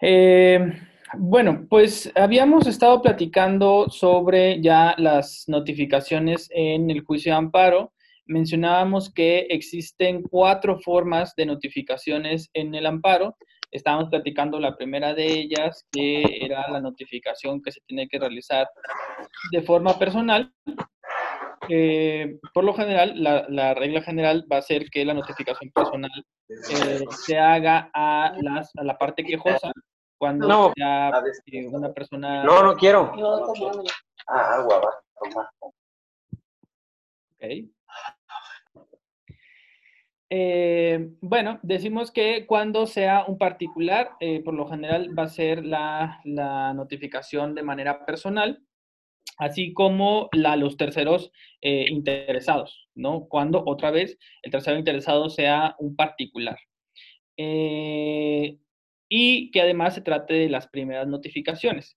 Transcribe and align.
Eh, 0.00 0.58
bueno, 1.16 1.66
pues 1.68 2.12
habíamos 2.14 2.66
estado 2.66 3.00
platicando 3.00 3.88
sobre 3.88 4.60
ya 4.60 4.94
las 4.98 5.44
notificaciones 5.48 6.48
en 6.52 6.90
el 6.90 7.00
juicio 7.00 7.32
de 7.32 7.38
amparo. 7.38 7.92
Mencionábamos 8.26 9.12
que 9.12 9.46
existen 9.48 10.22
cuatro 10.22 10.78
formas 10.80 11.34
de 11.34 11.46
notificaciones 11.46 12.50
en 12.52 12.74
el 12.74 12.84
amparo. 12.84 13.36
Estábamos 13.70 14.10
platicando 14.10 14.60
la 14.60 14.76
primera 14.76 15.14
de 15.14 15.26
ellas, 15.26 15.86
que 15.90 16.22
era 16.42 16.70
la 16.70 16.80
notificación 16.80 17.62
que 17.62 17.72
se 17.72 17.80
tiene 17.86 18.06
que 18.06 18.18
realizar 18.18 18.68
de 19.50 19.62
forma 19.62 19.98
personal. 19.98 20.52
Eh, 21.70 22.38
por 22.52 22.64
lo 22.64 22.74
general, 22.74 23.14
la, 23.16 23.74
regla 23.74 24.02
general 24.02 24.46
va 24.50 24.58
a 24.58 24.62
ser 24.62 24.88
que 24.90 25.04
la 25.04 25.14
notificación 25.14 25.70
personal 25.70 26.10
eh, 26.48 27.04
se 27.10 27.38
haga 27.38 27.90
a, 27.92 28.34
las, 28.40 28.70
a 28.76 28.84
la 28.84 28.96
parte 28.96 29.24
quejosa 29.24 29.72
cuando 30.18 30.46
No, 30.48 30.72
ya 30.76 31.08
a 31.08 31.20
ver. 31.20 31.32
eh, 31.46 31.66
una 31.68 31.92
persona... 31.92 32.42
No, 32.44 32.62
no 32.62 32.76
quiero. 32.76 33.12
Ah, 34.26 34.54
agua, 34.56 34.80
va, 34.80 34.90
toma. 35.20 35.50
Ok. 37.34 37.68
Eh, 40.30 41.08
bueno, 41.22 41.58
decimos 41.62 42.10
que 42.10 42.44
cuando 42.46 42.86
sea 42.86 43.24
un 43.26 43.38
particular, 43.38 44.10
eh, 44.20 44.42
por 44.44 44.52
lo 44.54 44.68
general 44.68 45.18
va 45.18 45.22
a 45.22 45.28
ser 45.28 45.64
la, 45.64 46.20
la 46.24 46.74
notificación 46.74 47.54
de 47.54 47.62
manera 47.62 48.04
personal, 48.04 48.62
así 49.38 49.72
como 49.72 50.28
la, 50.32 50.56
los 50.56 50.76
terceros 50.76 51.32
eh, 51.62 51.86
interesados, 51.88 52.88
¿no? 52.94 53.26
Cuando 53.26 53.62
otra 53.64 53.90
vez 53.90 54.18
el 54.42 54.50
tercero 54.50 54.76
interesado 54.76 55.30
sea 55.30 55.74
un 55.78 55.96
particular. 55.96 56.58
Y 59.08 59.50
que 59.50 59.60
además 59.60 59.94
se 59.94 60.02
trate 60.02 60.34
de 60.34 60.48
las 60.48 60.68
primeras 60.68 61.06
notificaciones. 61.06 61.96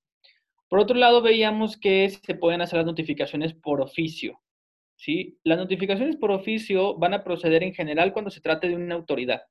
Por 0.70 0.80
otro 0.80 0.96
lado, 0.96 1.22
veíamos 1.22 1.78
que 1.78 2.10
se 2.10 2.36
pueden 2.36 2.62
hacer 2.62 2.78
las 2.78 2.86
notificaciones 2.86 3.54
por 3.54 3.82
oficio. 3.82 4.40
¿sí? 4.96 5.38
Las 5.44 5.58
notificaciones 5.58 6.16
por 6.16 6.32
oficio 6.32 6.98
van 6.98 7.14
a 7.14 7.24
proceder 7.24 7.64
en 7.64 7.74
general 7.74 8.14
cuando 8.14 8.32
se 8.32 8.40
trate 8.40 8.70
de 8.70 8.76
una 8.76 8.96
autoridad. 8.96 9.42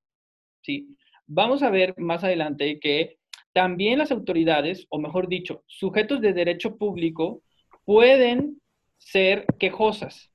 ¿sí? 0.62 0.97
Vamos 1.27 1.62
a 1.62 1.70
ver 1.70 1.94
más 1.98 2.25
adelante 2.25 2.81
que 2.81 3.19
también 3.53 3.98
las 3.98 4.12
autoridades, 4.12 4.86
o 4.88 4.98
mejor 4.98 5.28
dicho, 5.28 5.62
sujetos 5.66 6.20
de 6.20 6.33
derecho 6.33 6.78
público, 6.78 7.42
pueden 7.84 8.61
ser 8.97 9.44
quejosas. 9.58 10.33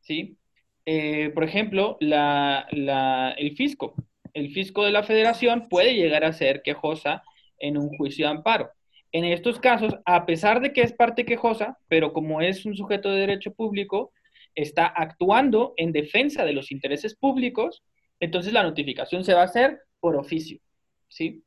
¿sí? 0.00 0.36
Eh, 0.84 1.30
por 1.30 1.42
ejemplo, 1.42 1.96
la, 1.98 2.68
la, 2.70 3.32
el 3.32 3.56
fisco. 3.56 3.94
El 4.36 4.50
fisco 4.50 4.84
de 4.84 4.90
la 4.90 5.02
federación 5.02 5.66
puede 5.70 5.94
llegar 5.94 6.22
a 6.22 6.34
ser 6.34 6.60
quejosa 6.60 7.22
en 7.58 7.78
un 7.78 7.88
juicio 7.96 8.26
de 8.26 8.32
amparo. 8.32 8.70
En 9.10 9.24
estos 9.24 9.58
casos, 9.58 9.96
a 10.04 10.26
pesar 10.26 10.60
de 10.60 10.74
que 10.74 10.82
es 10.82 10.92
parte 10.92 11.24
quejosa, 11.24 11.78
pero 11.88 12.12
como 12.12 12.42
es 12.42 12.66
un 12.66 12.76
sujeto 12.76 13.10
de 13.10 13.20
derecho 13.20 13.54
público, 13.54 14.12
está 14.54 14.88
actuando 14.88 15.72
en 15.78 15.90
defensa 15.90 16.44
de 16.44 16.52
los 16.52 16.70
intereses 16.70 17.16
públicos, 17.16 17.82
entonces 18.20 18.52
la 18.52 18.62
notificación 18.62 19.24
se 19.24 19.32
va 19.32 19.40
a 19.40 19.46
hacer 19.46 19.80
por 20.00 20.16
oficio, 20.16 20.60
¿sí? 21.08 21.42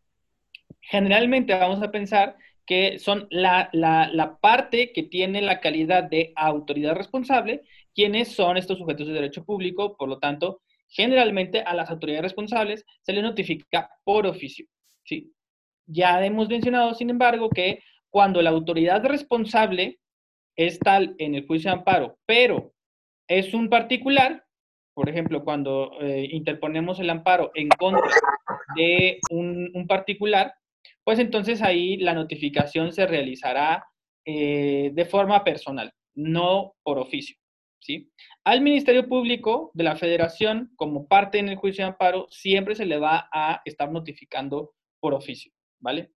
Generalmente 0.82 1.54
vamos 1.54 1.84
a 1.84 1.92
pensar 1.92 2.38
que 2.66 2.98
son 2.98 3.28
la, 3.30 3.70
la, 3.72 4.10
la, 4.12 4.40
parte 4.40 4.94
que 4.94 5.04
tiene 5.04 5.44
la 5.44 5.60
calidad 5.60 6.06
de 6.06 6.34
autoridad 6.36 6.96
responsable, 6.96 7.62
quienes 7.94 8.30
son 8.30 8.58
estos 8.58 8.80
sujetos 8.80 9.06
de 9.06 9.14
derecho 9.14 9.46
público, 9.46 9.96
por 9.96 10.10
lo 10.10 10.18
tanto, 10.18 10.62
generalmente 10.90 11.62
a 11.62 11.74
las 11.74 11.90
autoridades 11.90 12.24
responsables 12.24 12.86
se 13.02 13.14
les 13.14 13.24
notifica 13.24 13.90
por 14.04 14.26
oficio, 14.26 14.66
¿sí? 15.04 15.32
Ya 15.86 16.24
hemos 16.26 16.50
mencionado, 16.50 16.94
sin 16.94 17.10
embargo, 17.10 17.50
que 17.50 17.80
cuando 18.10 18.42
la 18.42 18.50
autoridad 18.50 19.04
responsable 19.06 20.00
es 20.56 20.80
tal 20.80 21.16
en 21.20 21.36
el 21.36 21.48
juicio 21.48 21.72
de 21.72 21.78
amparo, 21.78 22.18
pero 22.26 22.74
es 23.28 23.54
un 23.54 23.70
particular, 23.70 24.44
por 24.94 25.10
ejemplo, 25.10 25.44
cuando 25.44 25.92
eh, 26.02 26.28
interponemos 26.32 27.00
el 27.00 27.10
amparo 27.10 27.52
en 27.54 27.70
contra 27.70 28.10
de 28.76 29.20
un, 29.32 29.86
particular, 29.88 30.54
pues 31.04 31.20
entonces 31.20 31.62
ahí 31.62 31.98
la 31.98 32.14
notificación 32.14 32.92
se 32.92 33.06
realizará 33.08 33.86
eh, 34.26 34.92
de 34.94 35.06
forma 35.06 35.44
personal, 35.44 35.94
no 36.16 36.74
por 36.84 37.00
oficio. 37.00 37.38
¿sí? 37.80 38.12
Al 38.50 38.62
Ministerio 38.62 39.08
Público 39.08 39.70
de 39.76 39.84
la 39.84 39.96
Federación, 39.96 40.72
como 40.76 41.08
parte 41.08 41.38
en 41.38 41.50
el 41.50 41.56
juicio 41.56 41.84
de 41.84 41.92
amparo, 41.92 42.26
siempre 42.32 42.74
se 42.74 42.88
le 42.88 42.98
va 42.98 43.30
a 43.32 43.62
estar 43.64 43.92
notificando 43.92 44.74
por 45.00 45.14
oficio. 45.14 45.52
¿vale? 45.78 46.10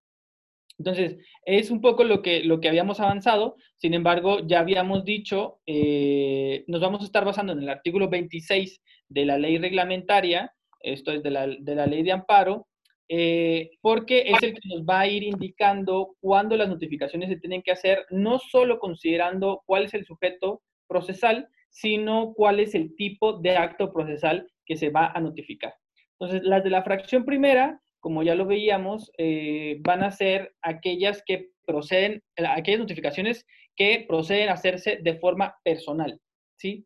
Entonces, 0.79 1.17
es 1.45 1.69
un 1.69 1.79
poco 1.79 2.03
lo 2.03 2.23
que, 2.23 2.44
lo 2.44 2.59
que 2.59 2.69
habíamos 2.69 2.99
avanzado, 2.99 3.55
sin 3.77 3.94
embargo, 3.94 4.39
ya 4.47 4.61
habíamos 4.61 5.05
dicho, 5.05 5.59
eh, 5.67 6.63
nos 6.66 6.81
vamos 6.81 7.03
a 7.03 7.05
estar 7.05 7.23
basando 7.23 7.53
en 7.53 7.59
el 7.59 7.69
artículo 7.69 8.09
26 8.09 8.81
de 9.09 9.25
la 9.25 9.38
ley 9.38 9.59
reglamentaria, 9.59 10.55
esto 10.79 11.11
es 11.11 11.21
de 11.21 11.29
la, 11.29 11.45
de 11.45 11.75
la 11.75 11.85
ley 11.85 12.01
de 12.01 12.13
amparo, 12.13 12.67
eh, 13.09 13.69
porque 13.79 14.21
es 14.21 14.41
el 14.41 14.55
que 14.55 14.69
nos 14.69 14.83
va 14.83 15.01
a 15.01 15.07
ir 15.07 15.21
indicando 15.21 16.15
cuándo 16.19 16.57
las 16.57 16.67
notificaciones 16.67 17.29
se 17.29 17.38
tienen 17.38 17.61
que 17.61 17.73
hacer, 17.73 18.07
no 18.09 18.39
solo 18.39 18.79
considerando 18.79 19.61
cuál 19.67 19.85
es 19.85 19.94
el 19.94 20.03
sujeto 20.03 20.63
procesal, 20.88 21.47
sino 21.73 22.34
cuál 22.34 22.61
es 22.61 22.75
el 22.75 22.95
tipo 22.95 23.34
de 23.34 23.57
acto 23.57 23.91
procesal 23.91 24.50
que 24.66 24.78
se 24.78 24.89
va 24.89 25.11
a 25.13 25.19
notificar. 25.19 25.75
Entonces, 26.17 26.44
las 26.44 26.63
de 26.63 26.69
la 26.69 26.84
fracción 26.84 27.25
primera 27.25 27.84
como 28.03 28.22
ya 28.22 28.35
lo 28.35 28.45
veíamos, 28.45 29.13
eh, 29.17 29.78
van 29.79 30.03
a 30.03 30.12
ser 30.12 30.53
aquellas 30.62 31.23
que 31.25 31.51
proceden, 31.66 32.22
aquellas 32.35 32.81
notificaciones 32.81 33.45
que 33.78 34.03
proceden 34.06 34.50
a 34.50 34.53
hacerse 34.53 35.00
de 35.01 35.16
forma 35.19 35.56
personal, 35.63 36.19
¿sí? 36.57 36.85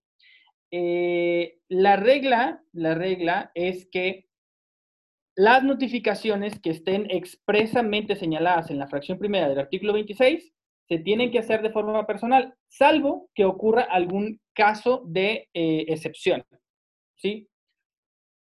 Eh, 0.69 1.57
la 1.69 1.95
regla, 1.95 2.61
la 2.71 2.93
regla 2.93 3.51
es 3.55 3.89
que 3.91 4.27
las 5.35 5.63
notificaciones 5.63 6.59
que 6.59 6.69
estén 6.69 7.09
expresamente 7.09 8.15
señaladas 8.15 8.69
en 8.69 8.77
la 8.77 8.87
fracción 8.87 9.17
primera 9.17 9.49
del 9.49 9.59
artículo 9.59 9.93
26 9.93 10.53
se 10.87 10.99
tienen 10.99 11.31
que 11.31 11.39
hacer 11.39 11.61
de 11.61 11.69
forma 11.69 12.05
personal, 12.07 12.55
salvo 12.67 13.29
que 13.35 13.45
ocurra 13.45 13.83
algún 13.83 14.39
caso 14.53 15.03
de 15.05 15.49
eh, 15.53 15.85
excepción, 15.89 16.45
¿sí? 17.15 17.47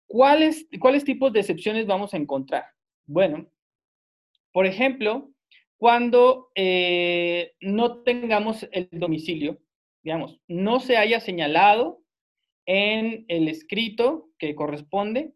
¿Cuáles, 0.07 0.67
¿Cuáles 0.81 1.05
tipos 1.05 1.33
de 1.33 1.41
excepciones 1.41 1.87
vamos 1.87 2.15
a 2.15 2.17
encontrar? 2.17 2.65
Bueno, 3.07 3.51
por 4.53 4.67
ejemplo, 4.67 5.31
cuando 5.77 6.49
eh, 6.55 7.53
no 7.61 8.03
tengamos 8.03 8.69
el 8.73 8.89
domicilio, 8.93 9.59
digamos, 10.03 10.41
no 10.49 10.81
se 10.81 10.97
haya 10.97 11.21
señalado 11.21 12.01
en 12.67 13.25
el 13.29 13.49
escrito 13.49 14.31
que 14.39 14.55
corresponde 14.55 15.33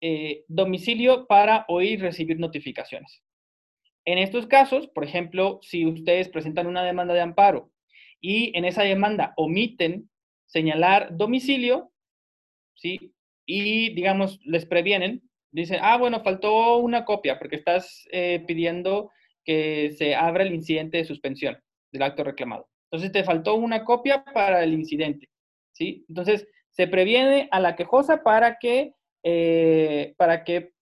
eh, 0.00 0.44
domicilio 0.48 1.26
para 1.26 1.64
oír 1.68 1.92
y 1.92 2.02
recibir 2.02 2.38
notificaciones. 2.38 3.22
En 4.04 4.18
estos 4.18 4.46
casos, 4.46 4.88
por 4.88 5.04
ejemplo, 5.04 5.60
si 5.62 5.86
ustedes 5.86 6.28
presentan 6.28 6.66
una 6.66 6.82
demanda 6.82 7.14
de 7.14 7.20
amparo 7.20 7.70
y 8.20 8.56
en 8.56 8.64
esa 8.64 8.82
demanda 8.82 9.32
omiten 9.36 10.10
señalar 10.46 11.16
domicilio, 11.16 11.92
¿sí? 12.74 13.14
y, 13.46 13.94
digamos, 13.94 14.40
les 14.44 14.66
previenen, 14.66 15.22
dicen, 15.50 15.78
ah, 15.82 15.96
bueno, 15.98 16.22
faltó 16.22 16.76
una 16.78 17.04
copia 17.04 17.38
porque 17.38 17.56
estás 17.56 18.06
eh, 18.12 18.42
pidiendo 18.46 19.10
que 19.44 19.92
se 19.96 20.14
abra 20.14 20.44
el 20.44 20.54
incidente 20.54 20.98
de 20.98 21.04
suspensión 21.04 21.58
del 21.92 22.02
acto 22.02 22.24
reclamado. 22.24 22.68
Entonces, 22.90 23.12
te 23.12 23.24
faltó 23.24 23.54
una 23.54 23.84
copia 23.84 24.24
para 24.24 24.62
el 24.62 24.72
incidente, 24.72 25.28
¿sí? 25.72 26.04
Entonces, 26.08 26.46
se 26.70 26.86
previene 26.86 27.48
a 27.50 27.60
la 27.60 27.76
quejosa 27.76 28.22
para 28.22 28.58
que, 28.58 28.94
eh, 29.22 30.14
para 30.16 30.44
que 30.44 30.72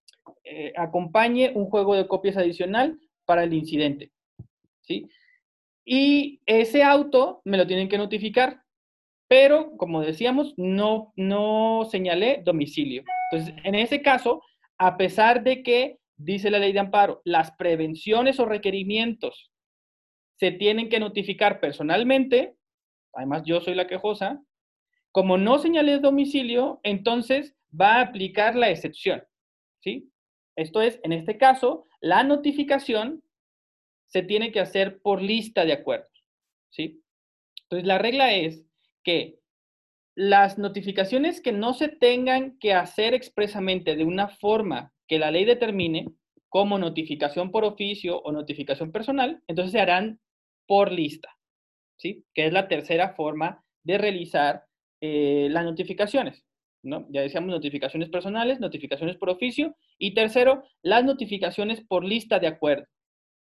eh, 0.45 0.73
acompañe 0.77 1.53
un 1.55 1.67
juego 1.67 1.97
de 1.97 2.07
copias 2.07 2.37
adicional 2.37 2.99
para 3.25 3.45
el 3.45 3.53
incidente, 3.53 4.11
¿sí? 4.81 5.09
Y 5.85 6.41
ese 6.47 6.83
auto 6.83 7.43
me 7.45 7.57
lo 7.57 7.67
tienen 7.67 7.89
que 7.89 7.99
notificar 7.99 8.63
pero 9.31 9.77
como 9.77 10.01
decíamos, 10.01 10.55
no, 10.57 11.13
no 11.15 11.87
señalé 11.89 12.43
domicilio. 12.45 13.05
Entonces, 13.31 13.55
en 13.63 13.77
ese 13.77 14.03
caso, 14.03 14.43
a 14.77 14.97
pesar 14.97 15.45
de 15.45 15.63
que, 15.63 16.01
dice 16.17 16.51
la 16.51 16.59
ley 16.59 16.73
de 16.73 16.81
amparo, 16.81 17.23
las 17.25 17.53
prevenciones 17.53 18.41
o 18.41 18.45
requerimientos 18.45 19.53
se 20.41 20.51
tienen 20.51 20.89
que 20.89 20.99
notificar 20.99 21.61
personalmente, 21.61 22.57
además 23.13 23.45
yo 23.47 23.61
soy 23.61 23.77
la 23.77 23.87
quejosa, 23.87 24.43
como 25.13 25.39
no 25.39 25.61
señalé 25.61 26.01
domicilio, 26.01 26.81
entonces 26.83 27.55
va 27.73 27.99
a 27.99 28.01
aplicar 28.01 28.57
la 28.57 28.69
excepción, 28.69 29.23
¿sí? 29.79 30.11
Esto 30.57 30.83
es, 30.83 30.99
en 31.05 31.13
este 31.13 31.39
caso, 31.39 31.85
la 32.01 32.25
notificación 32.25 33.23
se 34.07 34.23
tiene 34.23 34.53
que 34.53 34.61
hacer 34.61 35.01
por 35.01 35.23
lista 35.23 35.65
de 35.65 35.73
acuerdos, 35.73 36.25
¿sí? 36.71 37.03
Entonces, 37.63 37.87
la 37.87 37.99
regla 37.99 38.33
es 38.33 38.65
que 39.05 39.39
las 40.17 40.59
notificaciones 40.59 41.41
que 41.41 41.53
no 41.53 41.73
se 41.73 41.89
tengan 41.89 42.59
que 42.59 42.75
hacer 42.75 43.15
expresamente 43.15 43.97
de 43.97 44.05
una 44.05 44.29
forma 44.29 44.93
que 45.07 45.19
la 45.19 45.31
ley 45.31 45.45
determine, 45.45 46.13
como 46.49 46.79
notificación 46.79 47.53
por 47.53 47.65
oficio 47.65 48.21
o 48.21 48.33
notificación 48.33 48.91
personal, 48.91 49.43
entonces 49.47 49.73
se 49.73 49.81
harán 49.81 50.21
por 50.67 50.91
lista, 50.91 51.29
¿sí? 51.97 52.25
Que 52.35 52.47
es 52.47 52.53
la 52.53 52.67
tercera 52.67 53.15
forma 53.15 53.65
de 53.85 53.99
realizar 53.99 54.65
eh, 55.01 55.49
las 55.51 55.65
notificaciones. 55.65 56.45
¿No? 56.83 57.07
Ya 57.11 57.23
decíamos 57.23 57.51
notificaciones 57.51 58.09
personales, 58.09 58.61
notificaciones 58.61 59.17
por 59.17 59.31
oficio 59.31 59.77
y 59.99 60.15
tercero, 60.15 60.65
las 60.83 61.05
notificaciones 61.05 61.81
por 61.83 62.05
lista 62.05 62.39
de 62.39 62.47
acuerdo. 62.47 62.87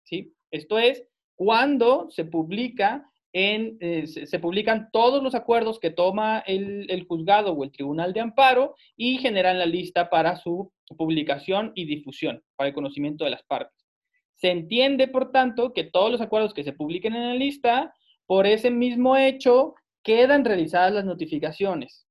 ¿sí? 0.04 0.34
Esto 0.50 0.78
es 0.78 1.04
cuando 1.34 2.10
se 2.10 2.25
publica 2.25 3.08
eh, 3.34 4.06
se, 4.06 4.38
publican 4.38 4.88
todos 4.90 5.22
los 5.22 5.34
acuerdos 5.34 5.78
que 5.78 5.90
toma 5.90 6.42
el, 6.46 6.90
el, 6.90 7.06
juzgado 7.06 7.52
o 7.52 7.62
el 7.62 7.70
tribunal 7.70 8.14
de 8.14 8.20
amparo 8.20 8.75
y 8.96 9.19
generan 9.19 9.58
la 9.58 9.66
lista 9.66 10.08
para 10.08 10.36
su 10.36 10.72
publicación 10.96 11.72
y 11.75 11.84
difusión, 11.84 12.42
para 12.56 12.69
el 12.69 12.75
conocimiento 12.75 13.25
de 13.25 13.30
las 13.30 13.42
partes. 13.44 13.86
Se 14.34 14.50
entiende, 14.50 15.08
por 15.08 15.30
tanto, 15.30 15.75
que 15.75 15.84
todos 15.84 16.10
los 16.10 16.20
acuerdos 16.22 16.54
que 16.54 16.64
se 16.64 16.72
publiquen 16.72 17.14
en 17.14 17.28
la 17.28 17.34
lista, 17.34 17.94
por 18.26 18.46
ese 18.46 18.70
mismo 18.70 19.16
hecho, 19.16 19.75
quedan 20.02 20.44
realizadas 20.44 20.92
las 20.92 21.04
notificaciones. 21.04 22.07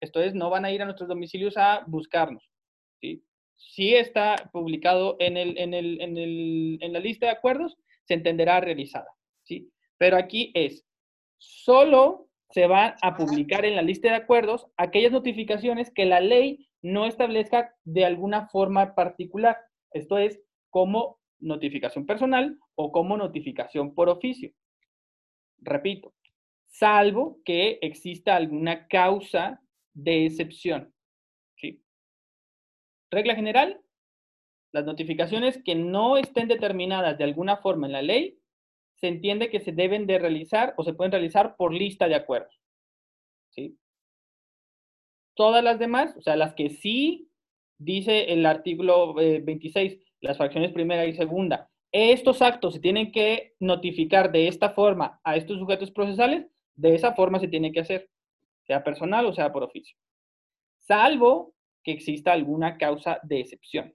Esto 0.00 0.20
es, 0.22 0.34
no 0.34 0.50
van 0.50 0.64
a 0.64 0.72
ir 0.72 0.82
a 0.82 0.84
nuestros 0.84 1.08
domicilios 1.08 1.56
a 1.56 1.84
buscarnos. 1.86 2.50
Si 3.56 3.94
está 3.94 4.36
publicado 4.52 5.16
en, 5.18 5.36
el, 5.36 5.58
en, 5.58 5.74
el, 5.74 6.00
en, 6.00 6.16
el, 6.16 6.78
en 6.80 6.92
la 6.92 6.98
lista 6.98 7.26
de 7.26 7.32
acuerdos, 7.32 7.76
se 8.04 8.14
entenderá 8.14 8.60
realizada. 8.60 9.08
¿sí? 9.42 9.70
Pero 9.98 10.16
aquí 10.16 10.50
es, 10.54 10.86
solo 11.36 12.28
se 12.50 12.66
van 12.66 12.94
a 13.02 13.16
publicar 13.16 13.64
en 13.64 13.76
la 13.76 13.82
lista 13.82 14.08
de 14.08 14.16
acuerdos 14.16 14.66
aquellas 14.76 15.12
notificaciones 15.12 15.92
que 15.94 16.06
la 16.06 16.20
ley 16.20 16.66
no 16.82 17.06
establezca 17.06 17.74
de 17.84 18.04
alguna 18.04 18.48
forma 18.48 18.94
particular. 18.94 19.58
Esto 19.92 20.18
es 20.18 20.40
como 20.70 21.20
notificación 21.38 22.06
personal 22.06 22.58
o 22.74 22.92
como 22.92 23.16
notificación 23.16 23.94
por 23.94 24.08
oficio. 24.08 24.52
Repito, 25.58 26.14
salvo 26.66 27.38
que 27.44 27.78
exista 27.82 28.36
alguna 28.36 28.86
causa 28.88 29.60
de 29.94 30.26
excepción. 30.26 30.92
¿sí? 31.56 31.82
Regla 33.10 33.34
general, 33.34 33.80
las 34.72 34.84
notificaciones 34.84 35.62
que 35.64 35.74
no 35.74 36.16
estén 36.16 36.48
determinadas 36.48 37.18
de 37.18 37.24
alguna 37.24 37.56
forma 37.56 37.86
en 37.86 37.92
la 37.92 38.02
ley, 38.02 38.38
se 38.96 39.08
entiende 39.08 39.50
que 39.50 39.60
se 39.60 39.72
deben 39.72 40.06
de 40.06 40.18
realizar 40.18 40.74
o 40.76 40.84
se 40.84 40.92
pueden 40.92 41.12
realizar 41.12 41.56
por 41.56 41.72
lista 41.72 42.06
de 42.06 42.14
acuerdos. 42.14 42.60
¿sí? 43.50 43.78
Todas 45.34 45.64
las 45.64 45.78
demás, 45.78 46.14
o 46.16 46.22
sea, 46.22 46.36
las 46.36 46.54
que 46.54 46.70
sí 46.70 47.30
dice 47.78 48.32
el 48.32 48.44
artículo 48.44 49.14
26, 49.14 49.92
eh, 49.92 50.04
las 50.20 50.36
fracciones 50.36 50.72
primera 50.72 51.06
y 51.06 51.14
segunda, 51.14 51.70
estos 51.92 52.42
actos 52.42 52.74
se 52.74 52.80
tienen 52.80 53.10
que 53.10 53.54
notificar 53.58 54.30
de 54.30 54.48
esta 54.48 54.70
forma 54.70 55.20
a 55.24 55.36
estos 55.36 55.58
sujetos 55.58 55.90
procesales, 55.90 56.46
de 56.76 56.94
esa 56.94 57.14
forma 57.14 57.40
se 57.40 57.48
tiene 57.48 57.72
que 57.72 57.80
hacer, 57.80 58.10
sea 58.70 58.84
personal 58.84 59.26
o 59.26 59.32
sea 59.32 59.50
por 59.50 59.64
oficio, 59.64 59.96
salvo 60.78 61.54
que 61.82 61.90
exista 61.90 62.32
alguna 62.32 62.78
causa 62.78 63.18
de 63.24 63.40
excepción. 63.40 63.92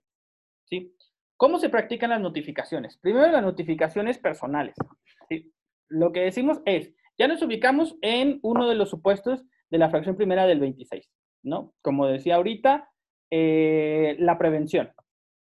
¿sí? 0.66 0.94
¿Cómo 1.38 1.60
se 1.60 1.70
practican 1.70 2.10
las 2.10 2.20
notificaciones? 2.20 2.98
Primero, 2.98 3.32
las 3.32 3.42
notificaciones 3.42 4.18
personales. 4.18 4.76
¿sí? 5.30 5.54
Lo 5.88 6.12
que 6.12 6.20
decimos 6.22 6.62
es, 6.66 6.94
ya 7.18 7.30
nos 7.30 7.42
ubicamos 7.42 7.96
en 8.02 8.40
uno 8.42 8.68
de 8.68 8.76
los 8.76 8.90
supuestos 8.90 9.46
de 9.70 9.78
la 9.78 9.90
fracción 9.90 10.18
primera 10.18 10.46
del 10.46 10.60
26, 10.60 11.10
¿no? 11.44 11.74
Como 11.82 12.08
decía 12.08 12.36
ahorita, 12.36 12.90
eh, 13.32 14.18
la 14.20 14.38
prevención. 14.38 14.92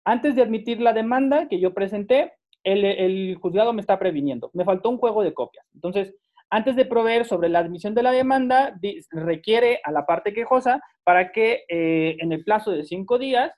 Antes 0.03 0.35
de 0.35 0.41
admitir 0.41 0.81
la 0.81 0.93
demanda 0.93 1.47
que 1.47 1.59
yo 1.59 1.75
presenté, 1.75 2.33
el, 2.63 2.85
el, 2.85 3.35
juzgado 3.35 3.71
me 3.71 3.81
está 3.81 3.99
previniendo. 3.99 4.49
Me 4.53 4.65
faltó 4.65 4.89
un 4.89 4.97
juego 4.97 5.21
de 5.21 5.35
copias. 5.35 5.67
Entonces, 5.75 6.15
antes 6.51 6.75
de 6.75 6.85
proveer 6.85 7.25
sobre 7.25 7.47
la 7.47 7.59
admisión 7.59 7.95
de 7.95 8.03
la 8.03 8.11
demanda, 8.11 8.77
requiere 9.09 9.79
a 9.85 9.91
la 9.91 10.05
parte 10.05 10.33
quejosa 10.33 10.81
para 11.05 11.31
que 11.31 11.63
eh, 11.69 12.17
en 12.19 12.33
el 12.33 12.43
plazo 12.43 12.71
de 12.71 12.83
cinco 12.83 13.17
días 13.17 13.51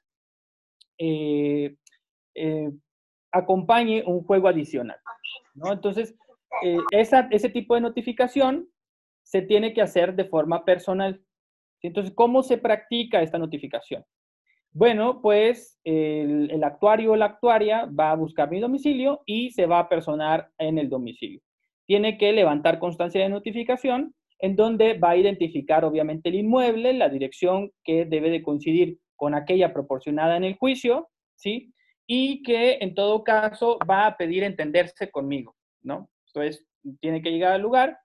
eh, 0.99 1.75
eh, 2.35 2.69
acompañe 3.31 4.03
un 4.05 4.23
juego 4.23 4.47
adicional. 4.47 4.97
Entonces, 5.55 6.15
ese 6.91 7.49
tipo 7.49 7.73
de 7.73 7.81
notificación 7.81 8.69
se 9.23 9.41
tiene 9.41 9.73
que 9.73 9.81
hacer 9.81 10.13
de 10.13 10.25
forma 10.25 10.63
personal. 10.63 11.19
Entonces, 11.81 12.13
¿cómo 12.15 12.43
se 12.43 12.59
practica 12.59 13.23
esta 13.23 13.39
notificación? 13.39 14.05
Bueno, 14.71 15.19
pues 15.19 15.79
el, 15.83 16.49
el 16.51 16.63
actuario 16.63 17.13
o 17.13 17.15
la 17.15 17.25
actuaria 17.25 17.85
va 17.87 18.11
a 18.11 18.15
buscar 18.15 18.51
mi 18.51 18.59
domicilio 18.59 19.21
y 19.25 19.49
se 19.49 19.65
va 19.65 19.79
a 19.79 19.89
personar 19.89 20.51
en 20.59 20.77
el 20.77 20.89
domicilio 20.89 21.41
tiene 21.85 22.17
que 22.17 22.31
levantar 22.31 22.79
constancia 22.79 23.21
de 23.21 23.29
notificación 23.29 24.13
en 24.39 24.55
donde 24.55 24.97
va 24.97 25.11
a 25.11 25.17
identificar 25.17 25.85
obviamente 25.85 26.29
el 26.29 26.35
inmueble, 26.35 26.93
la 26.93 27.09
dirección 27.09 27.71
que 27.83 28.05
debe 28.05 28.29
de 28.29 28.43
coincidir 28.43 28.99
con 29.15 29.35
aquella 29.35 29.73
proporcionada 29.73 30.35
en 30.35 30.43
el 30.43 30.57
juicio, 30.57 31.09
¿sí? 31.35 31.73
Y 32.07 32.43
que 32.43 32.79
en 32.81 32.93
todo 32.93 33.23
caso 33.23 33.79
va 33.89 34.05
a 34.05 34.17
pedir 34.17 34.43
entenderse 34.43 35.09
conmigo, 35.09 35.55
¿no? 35.81 36.09
Entonces, 36.27 36.65
tiene 36.99 37.21
que 37.21 37.31
llegar 37.31 37.53
al 37.53 37.61
lugar 37.61 37.97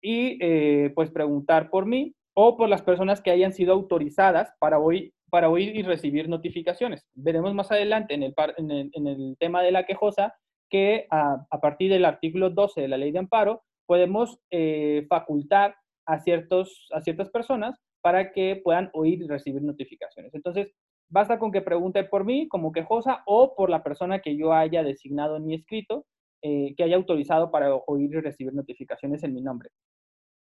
y 0.00 0.38
eh, 0.40 0.92
pues 0.94 1.10
preguntar 1.10 1.68
por 1.68 1.84
mí 1.84 2.14
o 2.34 2.56
por 2.56 2.68
las 2.68 2.82
personas 2.82 3.20
que 3.20 3.30
hayan 3.30 3.52
sido 3.52 3.74
autorizadas 3.74 4.52
para 4.58 4.78
oír, 4.78 5.12
para 5.30 5.50
oír 5.50 5.76
y 5.76 5.82
recibir 5.82 6.28
notificaciones. 6.28 7.06
Veremos 7.12 7.54
más 7.54 7.70
adelante 7.70 8.14
en 8.14 8.22
el, 8.22 8.34
en 8.56 8.70
el, 8.70 8.90
en 8.94 9.06
el 9.06 9.36
tema 9.38 9.62
de 9.62 9.72
la 9.72 9.84
quejosa 9.84 10.34
que 10.70 11.06
a, 11.10 11.46
partir 11.60 11.90
del 11.90 12.04
artículo 12.04 12.50
12 12.50 12.80
de 12.82 12.88
la 12.88 12.96
ley 12.96 13.12
de 13.12 13.18
amparo 13.18 13.62
podemos 13.86 14.40
eh, 14.50 15.06
facultar 15.08 15.76
a, 16.06 16.20
ciertos, 16.20 16.88
a 16.92 17.00
ciertas 17.00 17.30
personas 17.30 17.78
para 18.02 18.32
que 18.32 18.60
puedan 18.62 18.90
oír 18.92 19.22
y 19.22 19.26
recibir 19.26 19.62
notificaciones. 19.62 20.34
Entonces, 20.34 20.72
basta 21.08 21.38
con 21.38 21.52
que 21.52 21.62
pregunte 21.62 22.04
por 22.04 22.24
mí 22.24 22.48
como 22.48 22.72
quejosa 22.72 23.22
o 23.26 23.54
por 23.54 23.70
la 23.70 23.82
persona 23.82 24.20
que 24.20 24.36
yo 24.36 24.52
haya 24.52 24.82
designado 24.82 25.36
en 25.36 25.46
mi 25.46 25.54
escrito, 25.54 26.06
eh, 26.42 26.74
que 26.76 26.84
haya 26.84 26.96
autorizado 26.96 27.50
para 27.50 27.74
oír 27.74 28.10
y 28.12 28.20
recibir 28.20 28.52
notificaciones 28.52 29.22
en 29.22 29.32
mi 29.32 29.40
nombre. 29.40 29.70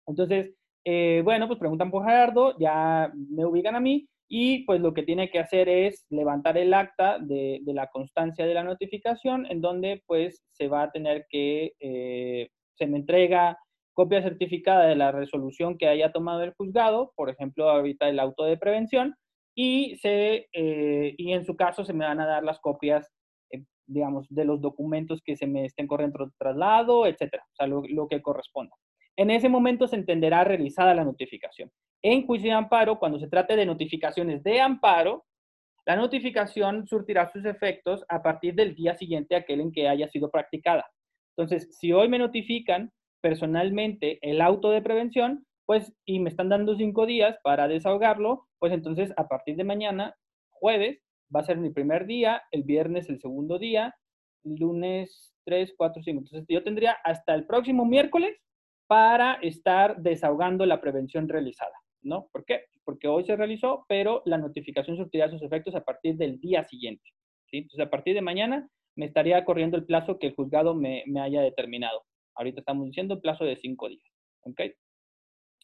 Entonces, 0.07 0.53
eh, 0.85 1.21
bueno, 1.23 1.47
pues 1.47 1.59
preguntan 1.59 1.91
por 1.91 2.05
Gerardo, 2.05 2.57
ya 2.59 3.11
me 3.15 3.45
ubican 3.45 3.75
a 3.75 3.79
mí 3.79 4.07
y 4.29 4.63
pues 4.65 4.79
lo 4.79 4.93
que 4.93 5.01
tiene 5.01 5.31
que 5.31 5.39
hacer 5.39 5.67
es 5.67 6.05
levantar 6.11 6.55
el 6.57 6.73
acta 6.75 7.17
de, 7.19 7.61
la 7.65 7.87
constancia 7.87 8.45
de 8.45 8.53
la 8.53 8.63
notificación 8.63 9.47
en 9.47 9.59
donde 9.59 10.03
pues 10.05 10.43
se 10.51 10.67
va 10.67 10.83
a 10.83 10.91
tener 10.91 11.25
que, 11.29 11.73
eh, 11.79 12.49
se 12.75 12.85
me 12.85 12.99
entrega 12.99 13.57
copia 13.93 14.21
certificada 14.21 14.85
de 14.85 14.95
la 14.95 15.11
resolución 15.11 15.77
que 15.77 15.87
haya 15.87 16.11
tomado 16.11 16.43
el 16.43 16.53
juzgado, 16.53 17.11
por 17.15 17.31
ejemplo 17.31 17.69
ahorita 17.69 18.07
el 18.07 18.19
auto 18.19 18.43
de 18.45 18.57
prevención, 18.57 19.15
y, 19.55 19.97
se, 19.97 20.47
eh, 20.53 21.15
y 21.17 21.33
en 21.33 21.43
su 21.43 21.57
caso 21.57 21.83
se 21.83 21.93
me 21.93 22.05
van 22.05 22.21
a 22.21 22.27
dar 22.27 22.43
las 22.43 22.59
copias, 22.59 23.11
eh, 23.51 23.63
digamos, 23.87 24.27
de 24.29 24.45
los 24.45 24.61
documentos 24.61 25.21
que 25.25 25.35
se 25.35 25.47
me 25.47 25.65
estén 25.65 25.87
corriendo 25.87 26.31
traslado, 26.37 27.07
etcétera, 27.07 27.43
o 27.51 27.55
sea, 27.55 27.67
lo 27.67 28.07
que 28.07 28.21
corresponda. 28.21 28.75
En 29.17 29.31
ese 29.31 29.49
momento 29.49 29.87
se 29.87 29.97
entenderá 29.97 30.43
realizada 30.43 30.93
la 30.93 31.03
notificación. 31.03 31.71
En 32.01 32.25
juicio 32.25 32.49
de 32.49 32.55
amparo, 32.55 32.97
cuando 32.97 33.19
se 33.19 33.27
trate 33.27 33.55
de 33.55 33.65
notificaciones 33.65 34.43
de 34.43 34.61
amparo, 34.61 35.25
la 35.85 35.95
notificación 35.95 36.87
surtirá 36.87 37.31
sus 37.31 37.45
efectos 37.45 38.05
a 38.09 38.21
partir 38.21 38.55
del 38.55 38.75
día 38.75 38.95
siguiente 38.95 39.35
aquel 39.35 39.61
en 39.61 39.71
que 39.71 39.87
haya 39.87 40.07
sido 40.07 40.29
practicada. 40.29 40.85
Entonces, 41.35 41.75
si 41.77 41.91
hoy 41.91 42.07
me 42.09 42.19
notifican 42.19 42.91
personalmente 43.21 44.19
el 44.21 44.41
auto 44.41 44.69
de 44.71 44.81
prevención, 44.81 45.45
pues, 45.65 45.93
y 46.05 46.19
me 46.19 46.29
están 46.29 46.49
dando 46.49 46.75
cinco 46.75 47.05
días 47.05 47.37
para 47.43 47.67
desahogarlo, 47.67 48.47
pues 48.59 48.73
entonces 48.73 49.13
a 49.17 49.27
partir 49.27 49.55
de 49.55 49.63
mañana, 49.63 50.15
jueves, 50.49 50.99
va 51.33 51.41
a 51.41 51.43
ser 51.43 51.57
mi 51.57 51.69
primer 51.69 52.05
día, 52.05 52.41
el 52.51 52.63
viernes 52.63 53.09
el 53.09 53.19
segundo 53.19 53.59
día, 53.59 53.95
lunes 54.43 55.33
3, 55.45 55.73
4, 55.77 56.03
5. 56.03 56.19
Entonces 56.19 56.45
yo 56.47 56.63
tendría 56.63 56.93
hasta 57.03 57.35
el 57.35 57.45
próximo 57.45 57.85
miércoles 57.85 58.35
para 58.87 59.33
estar 59.41 60.01
desahogando 60.01 60.65
la 60.65 60.81
prevención 60.81 61.29
realizada, 61.29 61.75
¿no? 62.01 62.27
¿Por 62.31 62.45
qué? 62.45 62.65
Porque 62.83 63.07
hoy 63.07 63.23
se 63.23 63.35
realizó, 63.35 63.85
pero 63.87 64.21
la 64.25 64.37
notificación 64.37 64.97
surtirá 64.97 65.29
sus 65.29 65.41
efectos 65.41 65.75
a 65.75 65.83
partir 65.83 66.15
del 66.15 66.39
día 66.39 66.63
siguiente, 66.63 67.03
¿sí? 67.49 67.57
Entonces, 67.57 67.85
a 67.85 67.89
partir 67.89 68.15
de 68.15 68.21
mañana 68.21 68.69
me 68.95 69.05
estaría 69.05 69.43
corriendo 69.45 69.77
el 69.77 69.85
plazo 69.85 70.19
que 70.19 70.27
el 70.27 70.35
juzgado 70.35 70.75
me, 70.75 71.03
haya 71.21 71.41
determinado. 71.41 72.03
Ahorita 72.35 72.59
estamos 72.59 72.85
diciendo 72.85 73.15
el 73.15 73.21
plazo 73.21 73.45
de 73.45 73.57
cinco 73.57 73.89
días, 73.89 74.11
¿ok? 74.41 74.61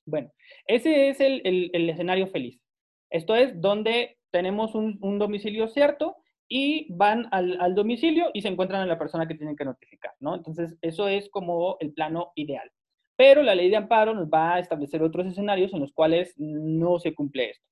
Bueno, 0.05 0.31
ese 0.67 1.09
es 1.09 1.19
el, 1.19 1.71
escenario 1.73 2.27
feliz. 2.27 2.61
Esto 3.09 3.35
es 3.35 3.59
donde 3.59 4.17
tenemos 4.31 4.75
un, 4.75 4.99
domicilio 5.19 5.67
cierto 5.67 6.15
y 6.47 6.93
van 6.93 7.27
al, 7.31 7.59
al, 7.59 7.73
domicilio 7.73 8.29
y 8.33 8.41
se 8.41 8.49
encuentran 8.49 8.81
a 8.81 8.85
la 8.85 8.99
persona 8.99 9.27
que 9.27 9.35
tienen 9.35 9.55
que 9.55 9.65
notificar, 9.65 10.13
¿no? 10.19 10.35
Entonces, 10.35 10.77
eso 10.81 11.07
es 11.07 11.29
como 11.29 11.77
el 11.79 11.93
plano 11.93 12.31
ideal. 12.35 12.71
Pero 13.15 13.43
la 13.43 13.55
ley 13.55 13.69
de 13.69 13.77
amparo 13.77 14.13
nos 14.13 14.27
va 14.27 14.55
a 14.55 14.59
establecer 14.59 15.01
otros 15.01 15.27
escenarios 15.27 15.73
en 15.73 15.79
los 15.79 15.93
cuales 15.93 16.33
no 16.37 16.99
se 16.99 17.13
cumple 17.13 17.51
esto. 17.51 17.65